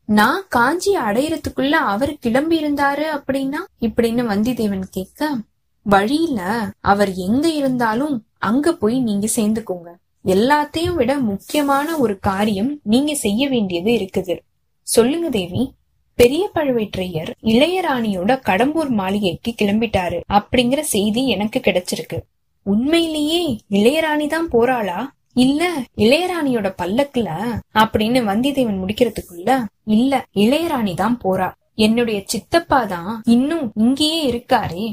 நான் 0.05 0.43
காஞ்சி 0.49 0.97
அடையறதுக்குள்ள 0.97 1.71
அவர் 1.71 2.17
கிளம்பி 2.19 2.63
இருந்தாரு 2.63 3.05
அப்படின்னா 3.17 3.59
இப்படின்னு 3.81 4.23
வந்திதேவன் 4.31 4.83
கேட்க 4.91 5.31
வழியில 5.81 6.39
அவர் 6.79 7.13
எங்க 7.13 7.47
இருந்தாலும் 7.49 8.25
அங்க 8.37 8.73
போய் 8.73 8.99
நீங்க 8.99 9.27
சேர்ந்துக்கோங்க. 9.35 9.89
எல்லாத்தையும் 10.25 10.93
விட 10.93 11.17
முக்கியமான 11.17 11.97
ஒரு 11.97 12.19
காரியம் 12.19 12.79
நீங்க 12.83 13.15
செய்ய 13.15 13.47
வேண்டியது 13.47 13.91
இருக்குது. 13.91 14.39
சொல்லுங்க 14.81 15.29
தேவி. 15.29 15.73
பெரிய 16.15 16.49
பழுவேற்றையர் 16.55 17.31
இளையராணியோட 17.43 18.31
கடம்பூர் 18.45 18.89
மாளிகைக்கு 18.89 19.55
கிளம்பிட்டாரு 19.57 20.19
அப்படிங்கிற 20.29 20.79
செய்தி 20.79 21.27
எனக்கு 21.27 21.61
கிடைச்சிருக்கு. 21.63 22.19
உண்மையிலேயே 22.63 23.59
இளையராணி 23.69 24.27
தான் 24.27 24.49
போறாளா? 24.49 25.09
இல்ல 25.35 25.71
இளையராணியோட 25.95 26.67
பல்லக்குல 26.81 27.29
அப்படின்னு 27.73 28.19
வந்தியத்தேவன் 28.29 28.81
முடிக்கிறதுக்குள்ள 28.81 29.65
இல்ல 29.83 30.23
இளையராணி 30.33 30.93
தான் 30.95 31.17
போறா. 31.23 31.49
என்னுடைய 31.75 32.23
சித்தப்பா 32.25 32.83
தான் 32.83 33.21
இன்னும் 33.25 33.71
இங்கேயே 33.75 34.21
இருக்காரே. 34.31 34.85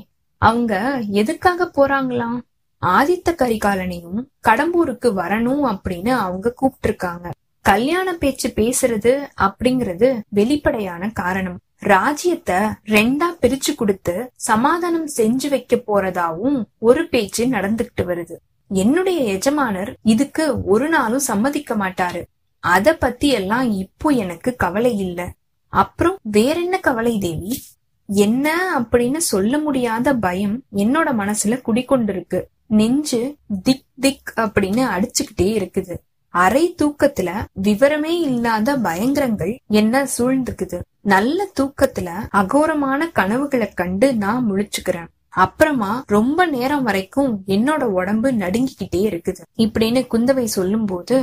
அவங்க 0.42 1.03
எதுக்காக 1.11 1.70
போறாங்களாம்? 1.79 2.38
ஆதித்த 2.83 3.29
கரிகாலனையும் 3.35 4.18
கடம்பூருக்கு 4.48 5.09
வரணும் 5.22 5.64
அப்படின்னு 5.72 6.09
அவங்க 6.09 6.51
கூப்பிட்டு 6.51 6.88
இருக்காங்க 6.88 7.31
கல்யாண 7.64 8.14
பேச்சு 8.14 8.48
பேசுறது 8.57 9.12
அப்படிங்கறது 9.40 10.20
வெளிப்படையான 10.29 11.11
காரணம். 11.11 11.59
ராஜ்யத்தை 11.79 12.61
ரெண்டா 12.87 13.29
பிரிச்சு 13.42 13.74
கொடுத்து 13.77 14.31
சமாதானம் 14.35 15.09
செஞ்சு 15.16 15.48
வைக்க 15.48 15.77
போறதாவும் 15.77 16.62
ஒரு 16.79 17.09
பேச்சு 17.09 17.46
நடந்துகிட்டு 17.46 18.05
வருது. 18.05 18.37
என்னுடைய 18.68 19.20
எஜமானர் 19.20 19.96
இதுக்கு 20.02 20.64
ஒரு 20.64 20.88
நாளும் 20.88 21.18
சம்மதிக்க 21.18 21.74
மாட்டாரு. 21.74 22.22
அத 22.59 22.96
பத்தி 22.96 23.28
எல்லாம் 23.28 23.72
இப்போ 23.72 24.11
எனக்கு 24.11 24.57
கவலை 24.57 24.98
இல்ல. 24.98 25.33
அப்புறம் 25.68 26.18
வேற 26.22 26.61
என்ன 26.61 26.78
கவலை 26.78 27.18
தேவி? 27.18 27.62
என்ன 28.07 28.76
அப்படின்னு 28.81 29.16
சொல்ல 29.16 29.59
முடியாத 29.59 30.14
பயம் 30.14 30.62
என்னோட 30.76 31.12
மனசுல 31.18 31.61
குடிக்கொண்டிருக்கு 31.66 32.42
நெஞ்சு 32.66 33.37
திக் 33.62 33.85
திக் 34.00 34.33
அப்படின்னு 34.37 34.88
அடிச்சுக்கிட்டே 34.96 35.42
இருக்குது. 35.42 35.94
அரை 36.28 36.74
தூக்கத்துல 36.83 37.44
விவரமே 37.62 38.20
இல்லாத 38.20 38.76
பயங்கரங்கள் 38.76 39.59
என்ன 39.66 40.09
சூழ்ந்துக்குது 40.18 40.81
நல்ல 41.00 41.48
தூக்கத்துல 41.61 42.11
அகோரமான 42.33 43.11
கனவுகளை 43.12 43.68
கண்டு 43.68 44.14
நான் 44.14 44.52
முழிச்சுக்கிறேன். 44.52 45.07
அப்புறமா 45.44 45.90
ரொம்ப 46.07 46.46
நேரம் 46.46 46.87
வரைக்கும் 46.88 47.33
என்னோட 47.46 47.83
உடம்பு 47.98 48.29
நடுங்கிக்கிட்டே 48.42 49.03
இருக்குது. 49.09 49.42
இப்படின்னு 49.64 50.01
குந்தவை 50.12 50.44
சொல்லும் 50.57 50.85
போது 50.85 51.16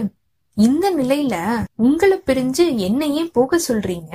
இந்த 0.58 0.86
நிலையில 0.98 1.36
உங்களை 1.76 2.18
பிரிஞ்சு 2.26 2.66
என்னையே 2.88 3.24
போக 3.38 3.60
சொல்றீங்க? 3.68 4.14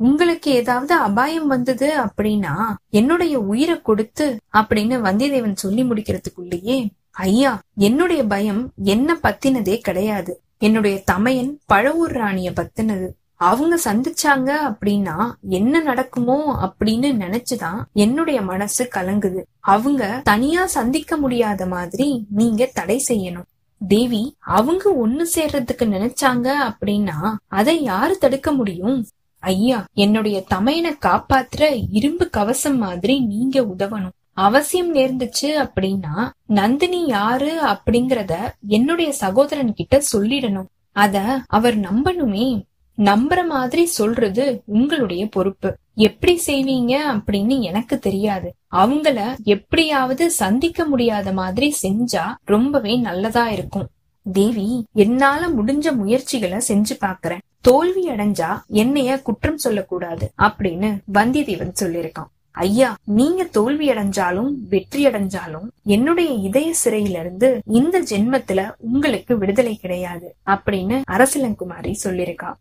உங்களுக்கு 0.00 0.48
ஏதாவது 0.60 0.94
அபாயம் 1.08 1.46
வந்தது 1.46 1.88
அப்படின்னா 2.00 2.54
என்னுடைய 2.90 3.34
உயிரை 3.52 3.76
கொடுத்து 3.82 4.26
அப்படின்னு 4.52 4.96
வந்தியத்தேவன் 5.06 5.62
சொல்லி 5.64 5.82
முடிக்கிறதுக்குள்ளேயே 5.82 6.78
ஐயா 7.26 7.52
என்னுடைய 7.88 8.22
பயம் 8.32 8.62
என்ன 8.94 9.18
பத்தினதே 9.22 9.76
கிடையாது. 9.78 10.32
என்னுடைய 10.58 10.96
தமையன் 11.04 11.52
பழவூர் 11.72 12.14
ராணிய 12.20 12.50
பத்தினது. 12.50 13.08
அவங்க 13.36 13.78
சந்திச்சாங்க 13.84 14.52
அப்படின்னா 14.66 15.32
என்ன 15.48 15.80
நடக்குமோ 15.80 16.66
அப்படின்னு 16.66 17.16
நினைச்சுதான் 17.16 17.82
என்னுடைய 17.92 18.42
மனசு 18.42 18.88
கலங்குது. 18.94 19.42
அவங்க 19.60 20.20
தனியா 20.24 20.66
சந்திக்க 20.66 21.16
முடியாத 21.16 21.66
மாதிரி 21.66 22.26
நீங்க 22.30 22.70
தடை 22.74 23.04
செய்யணும். 23.08 23.44
தேவி 23.88 24.36
அவங்க 24.38 25.06
ஒண்ணு 25.06 25.24
சேர்றதுக்கு 25.34 25.82
நினைச்சாங்க 25.82 26.52
அப்படின்னா 26.70 27.34
அதை 27.46 27.82
யாரு 27.82 28.18
தடுக்க 28.18 28.52
முடியும்? 28.52 29.06
ஐயா 29.38 29.84
என்னுடைய 29.92 30.44
தமையனை 30.54 30.92
காப்பாத்துற 31.06 31.86
இரும்பு 31.90 32.30
கவசம் 32.30 32.78
மாதிரி 32.78 33.20
நீங்க 33.20 33.60
உதவணும். 33.60 34.14
அவசியம் 34.32 34.94
நேர்ந்துச்சு 34.94 35.46
அப்படின்னா 35.46 36.30
நந்தினி 36.46 37.06
யாரு 37.06 37.60
அப்படிங்கறத 37.62 38.34
என்னுடைய 38.66 39.12
சகோதரன் 39.12 39.74
கிட்ட 39.74 40.02
சொல்லிடணும். 40.12 40.66
அத 40.92 41.40
அவர் 41.46 41.76
நம்பணுமே. 41.78 42.62
நம்புற 42.98 43.46
மாதிரி 43.46 43.86
சொல்றது 43.86 44.62
உங்களுடைய 44.66 45.26
பொறுப்பு. 45.26 45.76
எப்படி 45.94 46.40
செய்வீங்க 46.46 46.94
அப்படின்னு 47.12 47.60
எனக்கு 47.60 47.98
தெரியாது. 47.98 48.54
அவங்கள 48.72 49.34
எப்படியாவது 49.44 50.30
சந்திக்க 50.30 50.84
முடியாத 50.84 51.32
மாதிரி 51.32 51.74
செஞ்சா 51.82 52.34
ரொம்பவே 52.44 52.96
நல்லதா 52.96 53.50
இருக்கும். 53.50 53.88
தேவி 54.32 54.84
என்னால 54.92 55.48
முடிஞ்ச 55.48 55.94
முயற்சிகளை 55.96 56.60
செஞ்சு 56.68 56.96
பாக்குறேன். 57.00 57.44
தோல்வி 57.60 58.08
அடைஞ்சா 58.08 58.60
என்னைய 58.66 59.22
குற்றம் 59.22 59.56
சொல்லக்கூடாது 59.56 60.32
அப்படின்னு 60.38 60.98
வந்தியத்தேவன் 61.14 61.72
சொல்லியிருக்கான். 61.80 62.30
ஐயா 62.50 62.96
நீங்க 63.04 63.44
தோல்வி 63.44 63.88
அடைஞ்சாலும் 63.88 64.50
வெற்றி 64.68 65.06
அடைஞ்சாலும் 65.06 65.66
என்னுடைய 65.84 66.30
இதய 66.30 66.74
சிறையில 66.84 67.20
இருந்து 67.20 67.60
இந்த 67.66 68.00
ஜென்மத்துல 68.00 68.70
உங்களுக்கு 68.78 69.38
விடுதலை 69.38 69.76
கிடையாது 69.76 70.34
அப்படின்னு 70.46 71.02
அரசலங்குமாரி 71.10 71.94
சொல்லியிருக்கா 72.04 72.52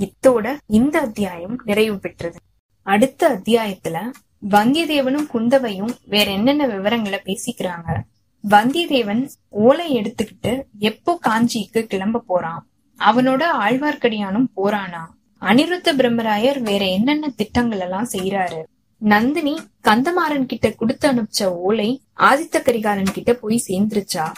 இத்தோட 0.00 0.56
இந்த 0.66 1.00
அத்தியாயம் 1.00 1.60
நிறைவு 1.64 1.98
பெற்றது. 1.98 2.38
அடுத்த 2.82 3.28
அத்தியாயத்துல 3.28 4.10
வந்தியத்தேவனும் 4.50 5.26
குந்தவையும் 5.34 5.94
வேற 6.04 6.30
என்னென்ன 6.30 6.66
விவரங்களை 6.66 7.20
பேசிக்கிறாங்க? 7.24 8.00
வந்தியத்தேவன் 8.48 9.28
ஓலை 9.48 9.96
எடுத்துக்கிட்டு 9.96 10.62
எப்போ 10.78 11.18
காஞ்சிக்கு 11.28 11.82
கிளம்ப 11.82 12.18
போறான்? 12.18 12.68
அவனோட 12.98 13.42
ஆழ்வார்க்கடியானும் 13.60 14.46
போறானா? 14.56 15.04
அனிருத்த 15.40 15.88
பிரம்மராயர் 15.96 16.62
வேற 16.62 16.84
என்னென்ன 16.84 17.28
திட்டங்கள் 17.28 17.80
எல்லாம் 17.80 18.08
செய்யறாரு 18.12 18.62
நந்தினி 18.98 19.60
கந்தமாறன் 19.84 20.46
கிட்ட 20.46 20.70
கொடுத்து 20.70 21.12
அனுப்பிச்ச 21.12 21.44
ஓலை 21.44 22.02
ஆதித்த 22.16 22.62
கரிகாலன் 22.62 23.12
கிட்ட 23.12 23.34
போய் 23.34 23.64
சேர்ந்துருச்சா? 23.68 24.32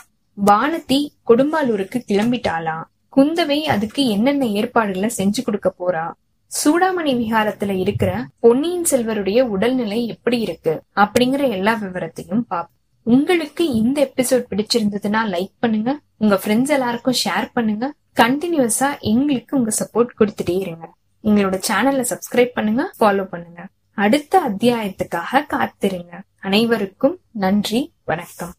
வானதி 0.46 1.08
கொடும்பாலூருக்கு 1.28 2.02
கிளம்பிட்டாளா? 2.08 2.84
குந்தவை 3.16 3.61
அதுக்கு 3.61 4.07
என்னென்ன 4.07 4.46
ஏற்பாடுகளை 4.46 5.11
செஞ்சு 5.16 5.42
கொடுக்க 5.44 5.74
போறா? 5.79 6.12
சூடாமணி 6.46 7.12
விஹாரத்துல 7.20 7.79
இருக்கிற 7.79 8.27
பொன்னியின் 8.38 8.85
செல்வருடைய 8.90 9.40
உடல்நிலை 9.40 10.07
எப்படி 10.07 10.40
இருக்கு? 10.40 10.83
அப்படிங்கிற 10.96 11.50
எல்லா 11.50 11.74
விவரத்தையும் 11.74 12.42
பாப்போம் 12.50 12.72
உங்களுக்கு 13.03 13.72
இந்த 13.72 14.12
எபிசோட் 14.12 14.44
பிடிச்சிருந்ததுன்னா 14.50 15.22
லைக் 15.35 15.53
பண்ணுங்க. 15.59 16.00
உங்க 16.18 16.40
ஃப்ரெண்ட்ஸ் 16.44 16.68
எல்லாருக்கும் 16.68 17.14
ஷேர் 17.24 17.48
பண்ணுங்க. 17.53 17.92
கண்டினியூஸா 18.20 19.00
எங்களுக்கு 19.00 19.57
உங்க 19.57 19.70
சப்போர்ட் 19.79 20.07
கொடுத்துட்டே 20.18 20.59
இருங்க. 20.59 20.92
எங்களோட 21.24 21.61
சேனல்ல 21.68 22.05
சப்ஸ்கிரைப் 22.11 22.55
பண்ணுங்க 22.55 22.90
ஃபாலோ 23.00 23.24
பண்ணுங்க. 23.24 23.66
அடுத்த 23.94 24.40
அத்தியாயத்துக்காக 24.48 25.44
காத்திருங்க. 25.48 26.20
அனைவருக்கும் 26.40 27.18
நன்றி 27.31 27.92
வணக்கம். 28.05 28.53